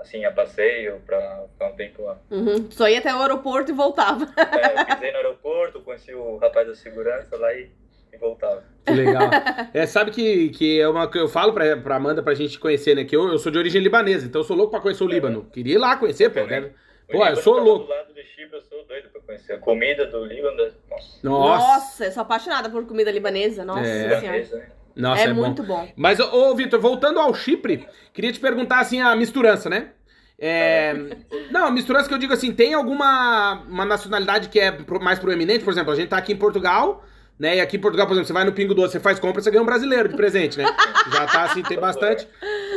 [0.00, 2.18] assim, a passeio, pra ficar um tempo lá.
[2.30, 2.70] Uhum.
[2.70, 4.26] Só ia até o aeroporto e voltava.
[4.36, 7.70] É, eu pisei no aeroporto, conheci o rapaz da segurança lá e,
[8.12, 8.62] e voltava.
[8.86, 9.30] Que legal.
[9.72, 12.94] É, sabe que, que é uma que eu falo pra, pra Amanda pra gente conhecer,
[12.94, 13.04] né?
[13.04, 15.44] Que eu, eu sou de origem libanesa, então eu sou louco pra conhecer o Líbano.
[15.52, 16.40] Queria ir lá conhecer, pô.
[16.40, 17.84] O Pô, eu sou tá louco.
[17.86, 19.52] Do lado do Chipre, eu sou doido pra conhecer.
[19.54, 20.56] A comida do Líbano,
[20.88, 21.18] nossa.
[21.22, 21.66] Nossa.
[21.66, 23.64] Nossa, eu sou apaixonada por comida libanesa.
[23.64, 23.94] Nossa É.
[24.20, 24.20] senhora.
[24.20, 24.66] libanesa, né?
[24.96, 25.40] Nossa, é, é, bom.
[25.40, 25.88] muito bom.
[25.96, 29.90] Mas, ô, ô, Vitor, voltando ao Chipre, queria te perguntar, assim, a misturança, né?
[30.38, 30.94] É...
[31.52, 35.64] Não, a misturança que eu digo assim, tem alguma uma nacionalidade que é mais proeminente?
[35.64, 37.04] Por exemplo, a gente tá aqui em Portugal,
[37.38, 37.56] né?
[37.56, 39.50] E aqui em Portugal, por exemplo, você vai no Pingo Doce, você faz compra, você
[39.50, 40.64] ganha um brasileiro de presente, né?
[41.12, 42.26] Já tá assim, tem bastante.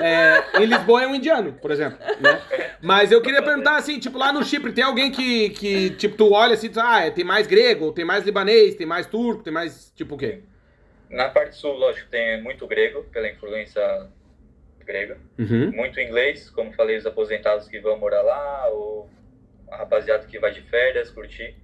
[0.02, 2.42] É, em Lisboa é um indiano, por exemplo, né?
[2.82, 6.34] Mas eu queria perguntar assim, tipo, lá no Chipre, tem alguém que, que tipo, tu
[6.34, 9.92] olha assim, tu, ah, tem mais grego, tem mais libanês, tem mais turco, tem mais,
[9.96, 10.44] tipo, o quê?
[11.14, 14.10] Na parte sul, lógico, tem muito grego, pela influência
[14.84, 15.18] grega.
[15.38, 15.72] Uhum.
[15.72, 19.08] Muito inglês, como falei, os aposentados que vão morar lá, ou
[19.70, 21.56] a rapaziada que vai de férias, curtir.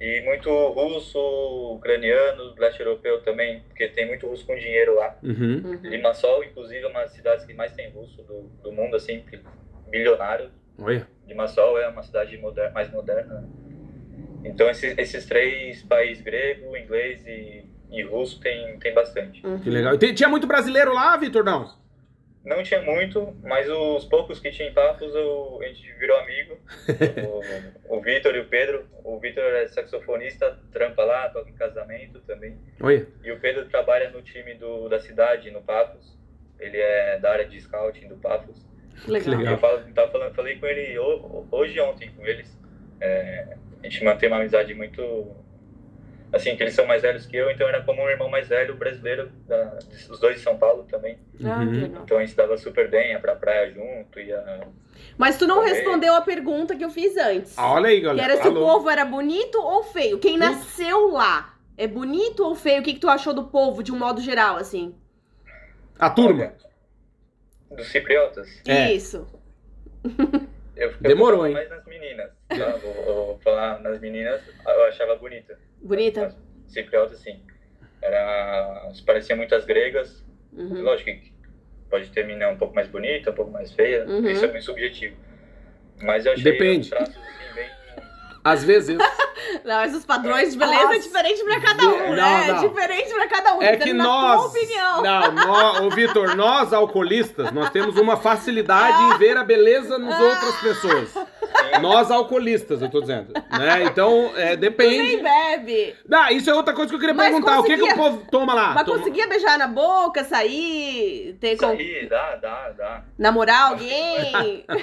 [0.00, 1.18] E muito russo,
[1.76, 5.18] ucraniano, leste europeu também, porque tem muito russo com dinheiro lá.
[5.22, 5.62] Uhum.
[5.64, 5.80] Uhum.
[5.82, 9.22] Limassol, inclusive, é uma das cidades que mais tem russo do, do mundo, assim,
[9.90, 10.50] bilionário.
[10.78, 11.06] Olha.
[11.28, 13.46] Limassol é uma cidade moder mais moderna.
[14.42, 19.42] Então, esses, esses três países, grego, inglês e, e russo, tem, tem bastante.
[19.62, 19.94] Que legal.
[19.94, 21.80] E tem- tinha muito brasileiro lá, Vitor, não?
[22.44, 26.58] Não tinha muito, mas os poucos que tinha em Papos, eu, a gente virou amigo.
[27.88, 28.84] o o Vitor e o Pedro.
[29.04, 32.56] O Vitor é saxofonista, trampa lá, toca em casamento também.
[32.80, 33.06] Olha.
[33.22, 36.18] E o Pedro trabalha no time do, da cidade, no Papos.
[36.58, 38.56] Ele é da área de scouting do Papos.
[39.04, 39.36] Que legal.
[39.38, 39.54] Legal.
[39.54, 42.56] Eu falo, tava falando, falei com ele ho- hoje e ontem com eles.
[43.00, 45.00] É, a gente mantém uma amizade muito.
[46.32, 48.74] Assim, que eles são mais velhos que eu, então era como um irmão mais velho
[48.74, 49.78] brasileiro, da,
[50.08, 51.18] os dois de São Paulo também.
[51.44, 52.02] Ah, que Uhum.
[52.04, 54.66] Então a gente dava super bem, ia pra praia junto, ia.
[55.18, 55.74] Mas tu não Também.
[55.74, 57.58] respondeu a pergunta que eu fiz antes.
[57.58, 58.32] Ah, olha aí, Que galera.
[58.32, 58.66] era se o Alô.
[58.66, 60.18] povo era bonito ou feio.
[60.18, 62.80] Quem nasceu lá é bonito ou feio?
[62.80, 64.94] O que, que tu achou do povo, de um modo geral, assim?
[65.98, 66.54] A turma.
[67.70, 68.48] Dos cipriotas.
[68.66, 68.92] É.
[68.92, 69.26] Isso.
[70.74, 71.52] Eu, eu Demorou, hein?
[71.52, 72.30] mais nas meninas.
[72.48, 72.70] tá?
[72.82, 75.58] Vou, vou falar nas meninas, eu achava bonita.
[75.82, 76.26] Bonita?
[76.26, 77.40] As Cipriotas, sim.
[78.00, 80.24] Era, se parecia muitas gregas.
[80.52, 80.82] Uhum.
[80.82, 81.32] Lógico que
[81.90, 84.06] pode ter menina um pouco mais bonita, um pouco mais feia.
[84.06, 84.26] Uhum.
[84.28, 85.16] Isso é muito subjetivo.
[86.00, 86.92] Mas eu achei Depende.
[86.94, 87.22] assim, bem.
[88.44, 88.96] Às vezes.
[89.64, 90.98] Não, mas os padrões de beleza é Nossa.
[91.00, 92.46] diferente pra cada um, Não, né?
[92.48, 92.56] não.
[92.64, 93.62] É diferente pra cada um.
[93.62, 94.46] É que nós.
[94.46, 95.02] opinião.
[95.02, 100.18] Não, nó- ô Vitor, nós alcoolistas, nós temos uma facilidade em ver a beleza nas
[100.20, 101.14] outras pessoas.
[101.80, 103.32] Nós alcoolistas, eu tô dizendo.
[103.32, 103.84] Né?
[103.84, 105.16] Então, é, Nem depende.
[105.18, 105.96] bebe.
[106.08, 107.58] Não, isso é outra coisa que eu queria Mas perguntar.
[107.60, 108.72] O que, que o conseguia- povo toma lá?
[108.74, 113.02] Mas Toma- conseguia beijar na boca, sair, ter aí, dá, dá, dá.
[113.18, 114.64] namorar alguém.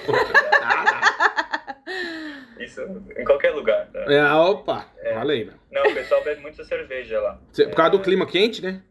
[2.60, 2.82] Isso
[3.18, 3.88] em qualquer lugar.
[3.88, 4.00] Tá?
[4.12, 4.86] É, opa,
[5.18, 5.46] olha aí.
[5.46, 5.54] né?
[5.72, 7.40] Não, o pessoal bebe muita cerveja lá.
[7.56, 8.82] Por causa do clima quente, né?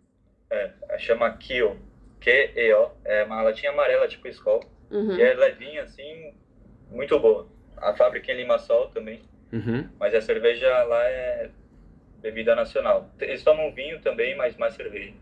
[0.51, 1.77] É, chama Kio.
[2.21, 2.91] Q-E-O.
[3.05, 4.65] É uma latinha amarela, tipo Skol.
[4.91, 5.17] Uhum.
[5.17, 6.33] E é levinha, assim,
[6.91, 7.47] muito boa.
[7.77, 9.21] A fábrica em Limassol também.
[9.53, 9.89] Uhum.
[10.01, 11.51] Mas a cerveja lá é
[12.21, 13.11] bebida nacional.
[13.21, 15.13] Eles tomam vinho também, mas mais cerveja.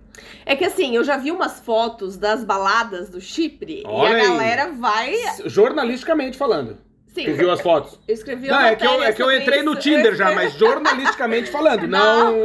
[0.46, 4.16] É que assim, eu já vi umas fotos das baladas do Chipre Olha e a
[4.22, 4.26] aí.
[4.28, 5.12] galera vai.
[5.44, 6.78] Jornalisticamente falando.
[7.16, 7.98] Sim, Tu viu as fotos?
[8.06, 9.80] eu escrevi Não, uma é que, eu, é que eu entrei no isso.
[9.80, 12.42] Tinder eu já, mas jornalisticamente falando, não.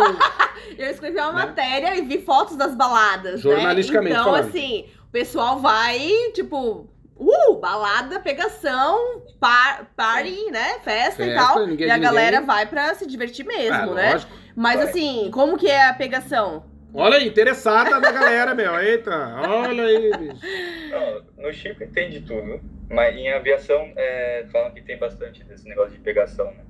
[0.78, 1.46] Eu escrevi uma Né?
[1.46, 3.42] matéria e vi fotos das baladas.
[3.42, 4.20] Jornalisticamente né?
[4.22, 4.48] Então, falando.
[4.50, 6.90] assim, o pessoal vai, tipo,
[7.24, 10.80] Uh, balada, pegação, par, party, né?
[10.84, 11.68] Festa, e Festa, tal.
[11.68, 12.48] ninguém E é a galera ninguém.
[12.48, 14.12] vai pra se divertir mesmo, Ah, né?
[14.14, 14.32] lógico.
[14.56, 14.90] Mas Vai.
[14.90, 16.66] assim, como que é a pegação?
[16.92, 18.74] Olha aí, interessada da galera, meu.
[18.80, 20.42] Eita, olha aí, bicho.
[20.90, 22.60] Não, no Chipre tem de tudo,
[22.92, 26.64] mas em aviação é, falam que tem bastante desse negócio de pegação, né?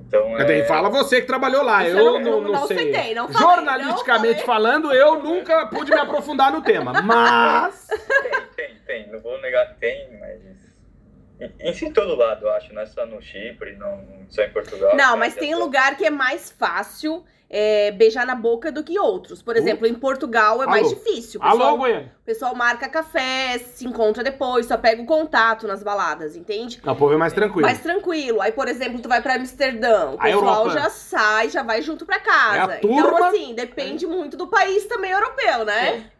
[0.00, 2.78] Então, é, fala você que trabalhou lá, Isso eu eu não, não- não não sei.
[2.78, 4.70] citei, não falei, Jornalisticamente não falei.
[4.70, 7.88] falando, eu nunca pude me aprofundar no tema, mas...
[7.88, 9.12] Tem, tem, tem.
[9.12, 10.40] Não vou negar que tem, mas.
[11.40, 12.72] Em, em todo lado, eu acho.
[12.72, 14.96] Não é só no Chipre, não só em Portugal.
[14.96, 18.84] Não, mas tem é só- lugar que é mais fácil é, beijar na boca do
[18.84, 19.40] que outros.
[19.42, 20.94] Por exemplo, em Portugal é mais Alô?
[20.94, 21.40] difícil.
[21.40, 22.12] O Alô, pessoal, Goiânia.
[22.20, 26.78] o pessoal marca café, se encontra depois, só pega o contato nas baladas, entende?
[26.84, 27.62] O povo é mais tranquilo.
[27.62, 28.40] Mais tranquilo.
[28.42, 30.70] Aí, por exemplo, tu vai pra Amsterdã, o A pessoal Europa.
[30.80, 32.72] já sai, já vai junto pra casa.
[32.72, 33.28] É a Então, turma.
[33.28, 36.10] assim, depende muito do país também europeu, né?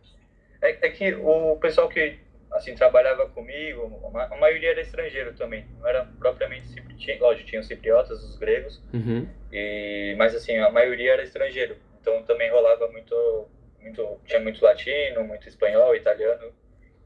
[0.62, 2.18] É, é que o pessoal que
[2.58, 5.66] assim trabalhava comigo, a ma- a maioria era estrangeiro também.
[5.78, 9.26] Não era propriamente tinha- Lógico, tinham cipriotas, os gregos, Uhum.
[9.52, 11.76] e, mas assim, a maioria era estrangeiro.
[12.00, 13.46] Então também rolava muito,
[13.80, 14.20] muito.
[14.26, 16.52] Tinha muito latino, muito espanhol, italiano.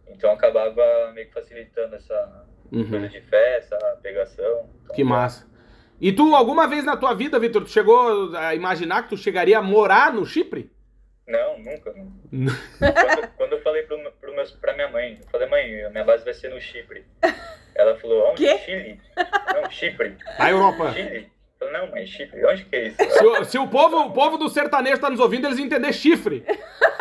[0.09, 3.07] Então acabava meio que facilitando essa coisa Uhum.
[3.09, 4.68] de festa, pegação.
[4.82, 5.46] Então, Que massa.
[6.00, 9.59] E tu, alguma vez na tua vida, Vitor, tu chegou a imaginar que tu chegaria
[9.59, 10.70] a morar no Chipre?
[11.32, 11.92] Não, nunca.
[11.92, 12.12] não.
[12.80, 16.04] quando, quando eu falei pro, pro meus, pra minha mãe, eu falei, mãe, a minha
[16.04, 17.04] base vai ser no Chipre.
[17.74, 18.44] Ela falou, onde?
[18.44, 18.58] Quê?
[18.58, 19.00] Chile.
[19.54, 20.16] Não, Chipre.
[20.38, 20.92] Na Europa.
[20.92, 21.30] Chile.
[21.60, 22.44] Eu falei, não, mãe, Chipre.
[22.44, 22.96] Onde que é isso?
[23.10, 26.44] Se, o- se o, povo, o povo do sertanejo tá nos ouvindo, eles entender chifre.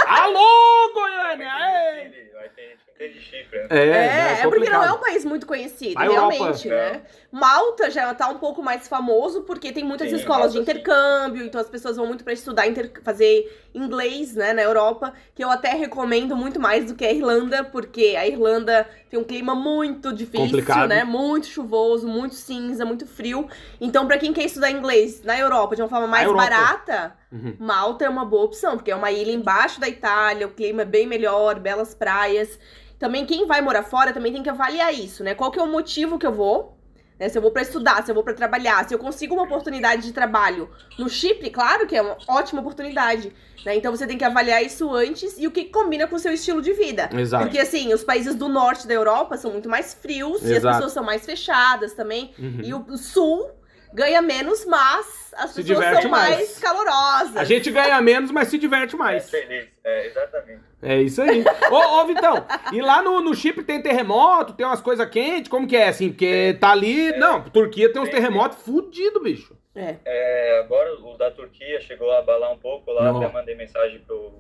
[0.08, 1.52] Alô, Goiânia!
[1.98, 2.10] Ei!
[2.12, 2.32] Chile.
[2.36, 3.68] Mas tem gente que entende Chipre, né?
[3.70, 7.04] É, É, é, porque não é um país muito conhecido, A realmente, né?
[7.32, 10.72] Malta já tá um pouco mais famoso porque tem muitas Sim, escolas de Malta, sim.
[10.74, 15.44] intercâmbio, então as pessoas vão muito pra estudar, inter- fazer inglês, né, na Europa, que
[15.44, 19.56] eu até recomendo muito mais do que a Irlanda, porque a Irlanda tem um clima
[19.56, 20.90] muito difícil, Complicado.
[20.90, 21.04] né?
[21.04, 23.48] Muito chuvoso, muito cinza, muito frio.
[23.80, 27.56] Então, pra quem quer estudar inglês na Europa de uma forma mais barata, Uhum.
[27.58, 30.86] Malta é uma boa opção, porque é uma ilha embaixo da Itália, o clima é
[30.86, 32.60] bem melhor, belas praias.
[33.02, 35.34] Também quem vai morar fora também tem que avaliar isso, né?
[35.34, 36.78] Qual que é o motivo que eu vou?
[37.22, 37.30] né?
[37.30, 40.02] Se eu vou pra estudar, se eu vou pra trabalhar, se eu consigo uma oportunidade
[40.02, 43.32] de trabalho no Chipre, claro que é uma ótima oportunidade,
[43.64, 43.76] né?
[43.76, 46.62] Então você tem que avaliar isso antes e o que combina com o seu estilo
[46.64, 47.10] de vida.
[47.14, 47.44] Exato.
[47.44, 50.76] Porque assim, os países do norte da Europa são muito mais frios e as Exato.
[50.76, 52.34] pessoas são mais fechadas também.
[52.40, 52.62] Uhum.
[52.64, 53.52] E o sul
[53.94, 56.36] ganha menos, mas as Se pessoas diverte são mais.
[56.36, 57.38] mais, calorosas.
[57.38, 59.30] A gente ganha menos, mas se diverte É mais.
[59.30, 59.68] feliz.
[59.84, 60.62] É, exatamente.
[60.82, 61.44] É isso aí.
[61.72, 65.68] ô, ô, Vitão, e lá no, no Chipre tem terremoto, tem umas coisas quentes, como
[65.68, 66.10] que é, assim?
[66.10, 67.12] Porque tá ali...
[67.18, 69.58] Não, Turquia tem uns terremotos fudidos, bicho.
[69.76, 69.96] É.
[70.04, 73.22] É, agora o da Turquia chegou a abalar um pouco lá, Não.
[73.24, 74.34] até mandei mensagem pro,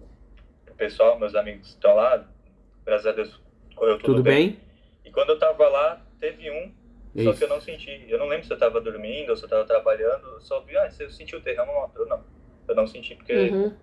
[0.66, 2.26] pro pessoal, meus amigos que estão lá,
[2.86, 3.40] graças a Deus
[3.76, 4.60] correu tudo, Tudo bem?
[5.06, 6.74] E quando eu tava lá, teve um,
[7.16, 7.38] só Isso.
[7.40, 8.06] que eu não senti.
[8.08, 10.78] Eu não lembro se eu tava dormindo ou se eu tava trabalhando, eu só vi,
[10.78, 12.00] ah, você sentiu o terremoto?
[12.00, 12.24] Eu não.
[12.68, 13.34] Eu não senti porque.
[13.34, 13.74] Uhum.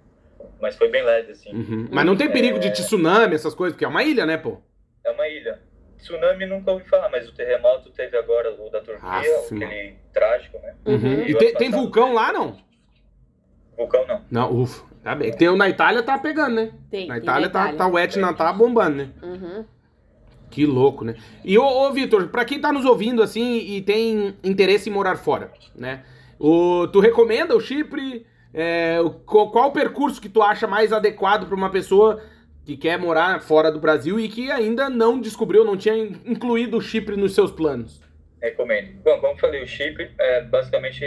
[0.60, 1.52] Mas foi bem leve, assim.
[1.52, 1.88] Uhum.
[1.90, 4.58] Mas não tem perigo de tsunami, essas coisas, porque é uma ilha, né, pô?
[5.04, 5.60] É uma ilha.
[5.98, 10.58] Tsunami nunca ouvi falar, mas o terremoto teve agora o da Turquia, Aff, aquele trágico,
[10.60, 10.74] né?
[10.86, 11.22] Uhum.
[11.22, 12.56] E tem, tem vulcão lá, não?
[13.76, 14.24] Vulcão não.
[14.30, 14.86] Não, ufa.
[15.02, 15.32] Tá bem.
[15.32, 16.72] Tem o na Itália, tá pegando, né?
[16.90, 17.78] Tem, Na tem Itália, tá, Itália.
[17.78, 19.10] tá, o Etna tá bombando, né?
[19.22, 19.64] Uhum.
[20.50, 21.14] Que louco, né?
[21.44, 25.16] E ô, ô Vitor, pra quem tá nos ouvindo assim e tem interesse em morar
[25.16, 26.04] fora, né?
[26.38, 28.26] O, tu recomenda o Chipre?
[28.54, 32.22] É, o- qual, o percurso que tu acha mais adequado pra uma pessoa
[32.64, 36.76] que quer morar fora do Brasil e que ainda não descobriu, não tinha in- incluído
[36.78, 38.00] o Chipre nos seus planos?
[38.40, 39.02] Recomendo.
[39.02, 41.04] Bom, como eu falei, o Chipre é, basicamente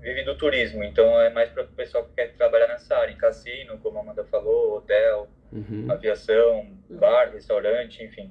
[0.00, 3.16] vive do turismo, então é mais para o pessoal que quer trabalhar nessa área, em
[3.16, 5.86] cassino, como a Amanda falou, hotel, Uhum.
[5.90, 8.30] aviação, bar, restaurante, enfim.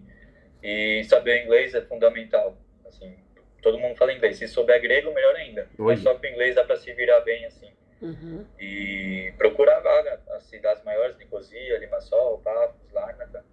[0.64, 2.58] E saber inglês é fundamental.
[2.86, 3.16] Assim,
[3.62, 4.38] todo mundo fala inglês.
[4.38, 5.70] Se souber grego, melhor ainda.
[5.78, 5.94] Oi.
[5.94, 7.72] Mas só com o inglês dá para se virar bem, assim.
[8.02, 8.46] Uhum.
[8.60, 13.44] E procurar vaga, as cidades maiores, Nicosia, Limassol, Pafos, Larnaca.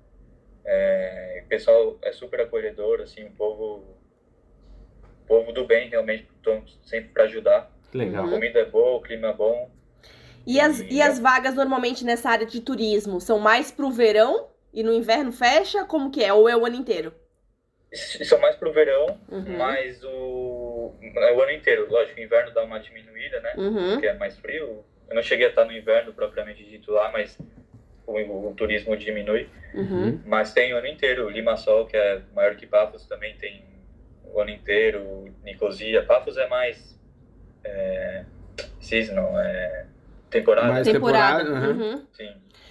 [0.65, 3.97] É, o pessoal é super acolhedor, assim, um povo,
[5.27, 7.71] povo do bem, realmente, estão sempre para ajudar.
[7.93, 8.27] Legal.
[8.27, 9.71] A comida é boa, o clima é bom.
[10.47, 14.83] E as, e as vagas normalmente nessa área de turismo são mais pro verão e
[14.83, 15.85] no inverno fecha?
[15.85, 16.33] Como que é?
[16.33, 17.15] Ou é o ano inteiro?
[17.93, 19.57] São mais pro verão, Uhum.
[19.57, 21.87] mas o, é o ano inteiro.
[21.89, 23.55] Lógico, o inverno dá uma diminuída, né?
[23.57, 23.93] Uhum.
[23.93, 24.85] Porque é mais frio.
[25.09, 27.39] Eu não cheguei a estar no inverno propriamente dito lá, mas
[28.05, 29.49] o, o turismo diminui.
[29.75, 30.21] Uhum.
[30.27, 31.29] Mas tem o ano inteiro.
[31.31, 33.65] Limassol, que é maior que Paphos, também tem
[34.25, 35.33] o ano inteiro.
[35.45, 36.03] Nicosia.
[36.03, 36.99] Paphos é mais
[37.63, 38.25] é,
[38.81, 39.87] seasonal, é
[40.31, 40.67] temporada.
[40.73, 41.45] Mais Temporada.
[41.45, 42.03] temporada,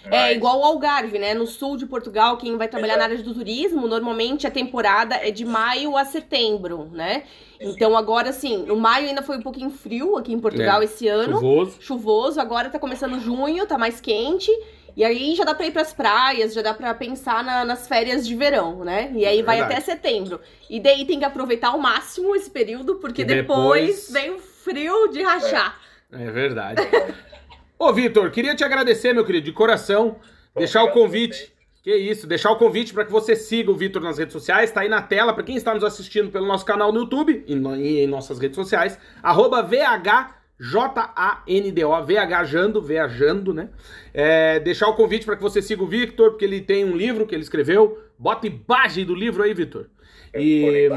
[0.04, 0.10] Sim.
[0.12, 1.34] É igual o Algarve, né?
[1.34, 3.10] No sul de Portugal, quem vai trabalhar Exato.
[3.10, 7.24] na área do turismo, normalmente a temporada é de maio a setembro, né?
[7.60, 10.86] Então agora, assim, o maio ainda foi um pouquinho frio aqui em Portugal é.
[10.86, 11.40] esse ano.
[11.40, 11.78] Chuvoso.
[11.80, 14.52] Chuvoso, agora tá começando junho, tá mais quente.
[14.96, 18.28] E aí já dá pra ir pras praias, já dá pra pensar na, nas férias
[18.28, 19.12] de verão, né?
[19.16, 20.40] E aí é vai até setembro.
[20.70, 24.08] E daí tem que aproveitar ao máximo esse período, porque depois...
[24.08, 25.80] depois vem o frio de rachar.
[26.12, 26.82] É, é verdade.
[27.84, 30.16] Ô, Vitor, queria te agradecer, meu querido, de coração.
[30.56, 31.52] deixar o convite.
[31.84, 34.80] Que isso, deixar o convite para que você siga o Vitor nas redes sociais, tá
[34.80, 37.76] aí na tela, para quem está nos assistindo pelo nosso canal no YouTube e, no,
[37.76, 43.68] e em nossas redes sociais, arroba VH J-A-N-D-O, viajando, viajando, né?
[44.14, 47.28] É, deixar o convite para que você siga o Victor, porque ele tem um livro
[47.28, 48.02] que ele escreveu.
[48.18, 49.90] Bota imagem do livro aí, Victor.
[50.34, 50.90] E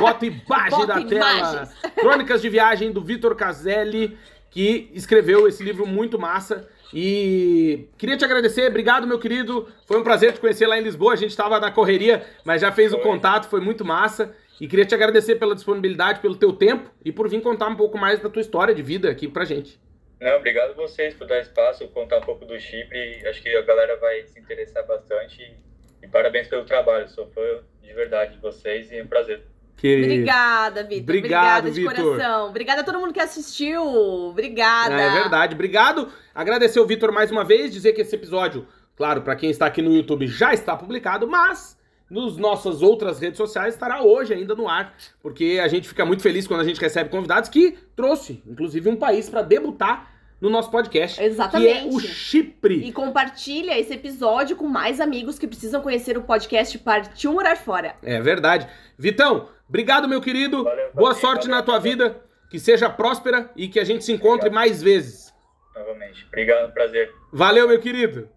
[0.00, 1.68] bota imagem da tela.
[1.96, 4.16] Crônicas de Viagem do Vitor Caselli,
[4.54, 6.68] que escreveu esse livro muito massa.
[6.92, 9.68] E queria te agradecer, obrigado, meu querido.
[9.84, 11.12] Foi um prazer te conhecer lá em Lisboa.
[11.12, 14.32] A gente estava na correria, mas já fez o contato, foi muito massa.
[14.60, 17.98] E queria te agradecer pela disponibilidade, pelo teu tempo e por vir contar um pouco
[17.98, 19.76] mais da tua história de vida aqui pra gente.
[20.20, 23.26] Não, obrigado a vocês por dar espaço, contar um pouco do Chipre.
[23.26, 25.52] Acho que a galera vai se interessar bastante.
[26.00, 27.08] E parabéns pelo trabalho.
[27.08, 27.42] Sou fã
[27.82, 29.42] de verdade de vocês e é um prazer.
[29.76, 30.02] Que...
[30.02, 31.02] Obrigada, Vitor.
[31.02, 32.04] Obrigado, Obrigada de Victor.
[32.04, 32.48] coração.
[32.48, 33.82] Obrigada a todo mundo que assistiu.
[33.82, 34.94] Obrigada.
[34.94, 35.54] É verdade.
[35.54, 36.08] Obrigado.
[36.34, 38.66] Agradecer o Vitor mais uma vez, dizer que esse episódio,
[38.96, 41.76] claro, para quem está aqui no YouTube já está publicado, mas
[42.08, 46.22] nos nossas outras redes sociais estará hoje ainda no ar, porque a gente fica muito
[46.22, 50.70] feliz quando a gente recebe convidados que trouxe, inclusive, um país para debutar no nosso
[50.70, 51.22] podcast.
[51.22, 51.72] Exatamente.
[51.72, 52.84] Que é o Chipre.
[52.86, 57.94] E compartilha esse episódio com mais amigos que precisam conhecer o podcast Partiu Morar Fora.
[58.02, 58.68] É verdade.
[58.98, 60.64] Vitão, obrigado, meu querido.
[60.64, 62.20] Valeu, Boa valeu, sorte valeu, na tua vida.
[62.50, 64.54] Que seja próspera e que a gente se encontre obrigado.
[64.54, 65.32] mais vezes.
[65.74, 66.24] Novamente.
[66.28, 67.10] Obrigado, prazer.
[67.32, 68.28] Valeu, meu querido.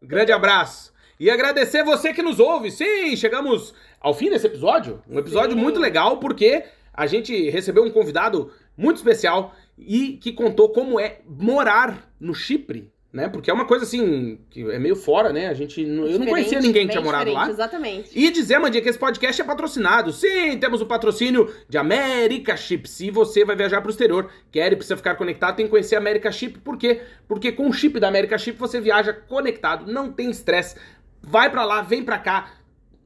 [0.00, 0.92] grande abraço.
[1.18, 2.70] E agradecer você que nos ouve.
[2.70, 5.02] Sim, chegamos ao fim desse episódio.
[5.08, 5.60] Um episódio Sim.
[5.62, 11.20] muito legal porque a gente recebeu um convidado muito especial e que contou como é
[11.26, 13.28] morar no Chipre né?
[13.28, 15.46] Porque é uma coisa assim, que é meio fora, né?
[15.46, 15.80] A gente.
[15.80, 17.48] eu não conhecia ninguém que tinha morado lá.
[17.48, 18.10] Exatamente.
[18.12, 20.12] E dizer, Mandinha, que esse podcast é patrocinado.
[20.12, 22.88] Sim, temos o patrocínio de América Chip.
[22.88, 25.94] Se você vai viajar para o exterior, quer e precisa ficar conectado, tem que conhecer
[25.94, 26.58] a América Chip.
[26.58, 27.02] Por quê?
[27.28, 30.74] Porque com o chip da América Chip você viaja conectado, não tem estresse.
[31.22, 32.50] Vai para lá, vem para cá.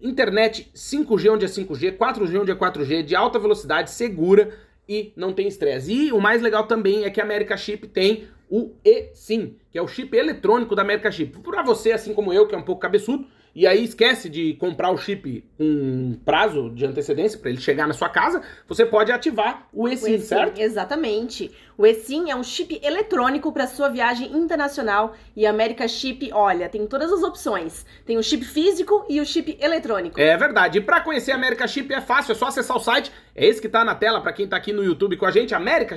[0.01, 4.57] Internet 5G onde é 5G, 4G onde é 4G, de alta velocidade, segura
[4.89, 5.93] e não tem estresse.
[5.93, 9.83] E o mais legal também é que a América Chip tem o eSIM, que é
[9.83, 11.39] o chip eletrônico da América Chip.
[11.41, 13.27] Para você, assim como eu, que é um pouco cabeçudo,
[13.59, 17.89] e aí esquece de comprar o chip com um prazo de antecedência para ele chegar
[17.89, 20.61] na sua casa, você pode ativar o eSIM, o eSIM certo?
[20.61, 21.51] Exatamente.
[21.77, 26.69] O eSIM é um chip eletrônico para sua viagem internacional e a América Chip, olha,
[26.69, 27.85] tem todas as opções.
[28.07, 30.21] Tem o chip físico e o chip eletrônico.
[30.21, 30.79] É verdade.
[30.79, 33.11] E para conhecer a América Chip é fácil, é só acessar o site.
[33.35, 35.53] É esse que está na tela para quem está aqui no YouTube com a gente,
[35.53, 35.97] América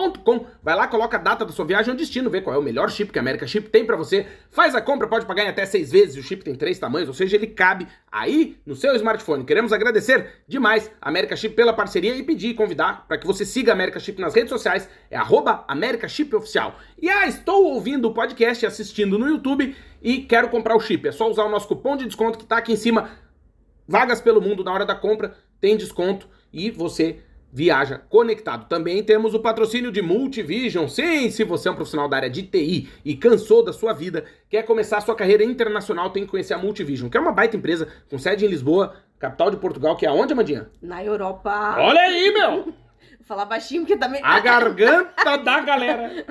[0.00, 0.46] Chip Com.
[0.62, 2.62] Vai lá, coloca a data da sua viagem e o destino, vê qual é o
[2.62, 4.26] melhor chip que a América Chip tem para você.
[4.50, 6.16] Faz a compra, pode pagar em até seis vezes.
[6.16, 9.44] O chip tem três tamanhos, ou seja, ele cabe aí no seu smartphone.
[9.44, 13.44] Queremos agradecer demais a América Chip pela parceria e pedir e convidar para que você
[13.44, 14.88] siga a América Chip nas redes sociais.
[15.10, 16.78] É arroba América Chip Oficial.
[17.00, 21.06] E ah, estou ouvindo o podcast e assistindo no YouTube e quero comprar o chip.
[21.06, 23.10] É só usar o nosso cupom de desconto que está aqui em cima.
[23.86, 27.20] Vagas pelo mundo na hora da compra, tem desconto e você
[27.54, 28.68] viaja conectado.
[28.68, 30.88] Também temos o patrocínio de Multivision.
[30.88, 34.24] Sim, se você é um profissional da área de TI e cansou da sua vida,
[34.50, 37.56] quer começar a sua carreira internacional, tem que conhecer a Multivision, que é uma baita
[37.56, 40.68] empresa com sede em Lisboa, capital de Portugal, que é onde, Amadinha?
[40.82, 41.76] Na Europa.
[41.78, 42.74] Olha aí, meu!
[43.24, 44.20] falar baixinho, porque também.
[44.22, 46.24] A garganta da galera.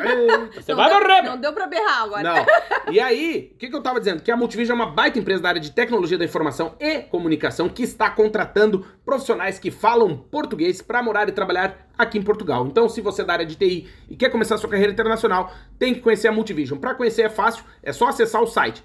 [0.53, 1.21] Você não vai deu, morrer.
[1.23, 2.23] Não deu pra berrar agora.
[2.23, 2.93] Não.
[2.93, 4.21] E aí, o que, que eu tava dizendo?
[4.21, 7.67] Que a Multivision é uma baita empresa da área de tecnologia da informação e comunicação
[7.67, 12.65] que está contratando profissionais que falam português para morar e trabalhar aqui em Portugal.
[12.67, 15.93] Então, se você é da área de TI e quer começar sua carreira internacional, tem
[15.93, 16.79] que conhecer a Multivision.
[16.79, 18.83] Para conhecer é fácil, é só acessar o site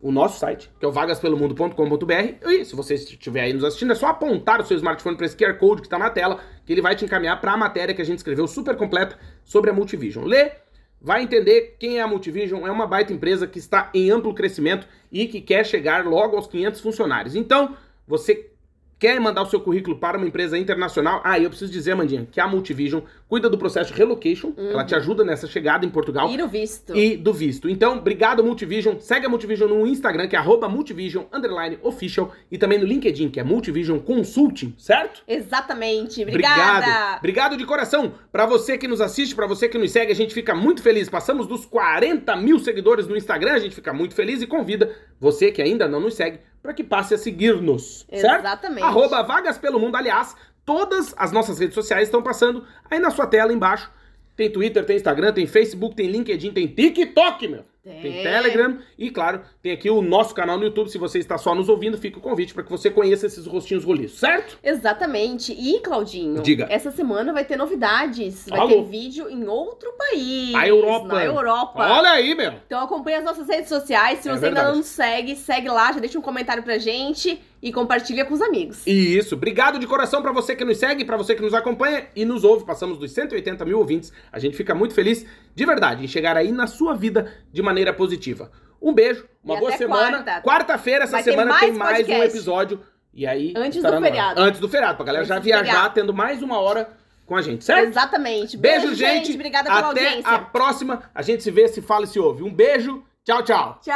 [0.00, 2.48] o nosso site, que é o vagaspelomundo.com.br.
[2.50, 5.36] E se você estiver aí nos assistindo, é só apontar o seu smartphone para esse
[5.36, 8.02] QR Code que está na tela, que ele vai te encaminhar para a matéria que
[8.02, 10.24] a gente escreveu super completa sobre a Multivision.
[10.24, 10.52] Lê,
[11.00, 12.66] vai entender quem é a Multivision.
[12.66, 16.46] É uma baita empresa que está em amplo crescimento e que quer chegar logo aos
[16.46, 17.34] 500 funcionários.
[17.34, 17.76] Então,
[18.06, 18.50] você
[18.98, 21.20] quer mandar o seu currículo para uma empresa internacional?
[21.24, 24.94] Ah, eu preciso dizer, Mandinha, que a Multivision cuida do processo de relocation, ela te
[24.94, 26.28] ajuda nessa chegada em Portugal.
[26.30, 26.96] E no visto.
[26.96, 27.68] E do visto.
[27.68, 28.98] Então, obrigado, Multivision.
[29.00, 32.32] Segue a Multivision no Instagram, que é arroba Multivision underline official.
[32.50, 35.22] E também no LinkedIn, que é Multivision Consulting, certo?
[35.26, 36.22] Exatamente.
[36.22, 36.76] Obrigada.
[36.76, 37.18] Obrigado.
[37.18, 38.12] Obrigado de coração.
[38.30, 41.08] Pra você que nos assiste, pra você que nos segue, a gente fica muito feliz.
[41.08, 45.50] Passamos dos 40 mil seguidores no Instagram, a gente fica muito feliz e convida você
[45.50, 48.40] que ainda não nos segue para que passe a seguir-nos, certo?
[48.40, 48.82] Exatamente.
[48.82, 49.96] Arroba Vagas Pelo Mundo.
[49.96, 50.34] Aliás,
[50.66, 53.90] todas as nossas redes sociais estão passando aí na sua tela embaixo.
[54.36, 57.64] Tem Twitter, tem Instagram, tem Facebook, tem LinkedIn, tem TikTok, meu.
[57.82, 58.02] Tem.
[58.02, 60.90] Tem Telegram e, claro, tem aqui o nosso canal no YouTube.
[60.90, 63.84] Se você está só nos ouvindo, fica o convite para que você conheça esses rostinhos
[63.84, 64.58] roliços, certo?
[64.62, 65.52] Exatamente.
[65.52, 66.66] E, Claudinho, Diga.
[66.68, 68.44] essa semana vai ter novidades.
[68.48, 68.68] Vai Alô?
[68.70, 70.52] ter vídeo em outro país.
[70.56, 71.06] A Europa.
[71.14, 71.78] Na Europa.
[71.78, 72.54] Olha aí, meu.
[72.66, 74.18] Então acompanha as nossas redes sociais.
[74.18, 74.68] Se É você ainda verdade.
[74.68, 78.42] não nos segue, segue lá, já deixa um comentário pra gente e compartilha com os
[78.42, 78.86] amigos.
[78.86, 82.06] E Isso, obrigado de coração pra você que nos segue, pra você que nos acompanha
[82.14, 82.64] e nos ouve.
[82.64, 84.12] Passamos dos 180 mil ouvintes.
[84.30, 87.92] A gente fica muito feliz, de verdade, em chegar aí na sua vida de maneira
[87.92, 88.50] positiva.
[88.80, 90.22] Um beijo, uma E boa até semana.
[90.22, 90.42] quarta.
[90.42, 92.80] Quarta-feira, essa Vai semana mais tem mais um episódio.
[93.12, 93.54] E aí.
[93.56, 94.40] Antes do feriado.
[94.40, 96.90] Antes do feriado, pra galera Antes já viajar, tendo mais uma hora
[97.24, 97.88] com a gente, certo?
[97.88, 98.56] Exatamente.
[98.58, 99.32] Beijo, gente.
[99.32, 100.30] Obrigada pela Até audiência.
[100.30, 101.02] a próxima.
[101.14, 102.42] A gente se vê, se fala e se ouve.
[102.44, 103.02] Um beijo.
[103.24, 103.80] Tchau, tchau.
[103.82, 103.94] Tchau.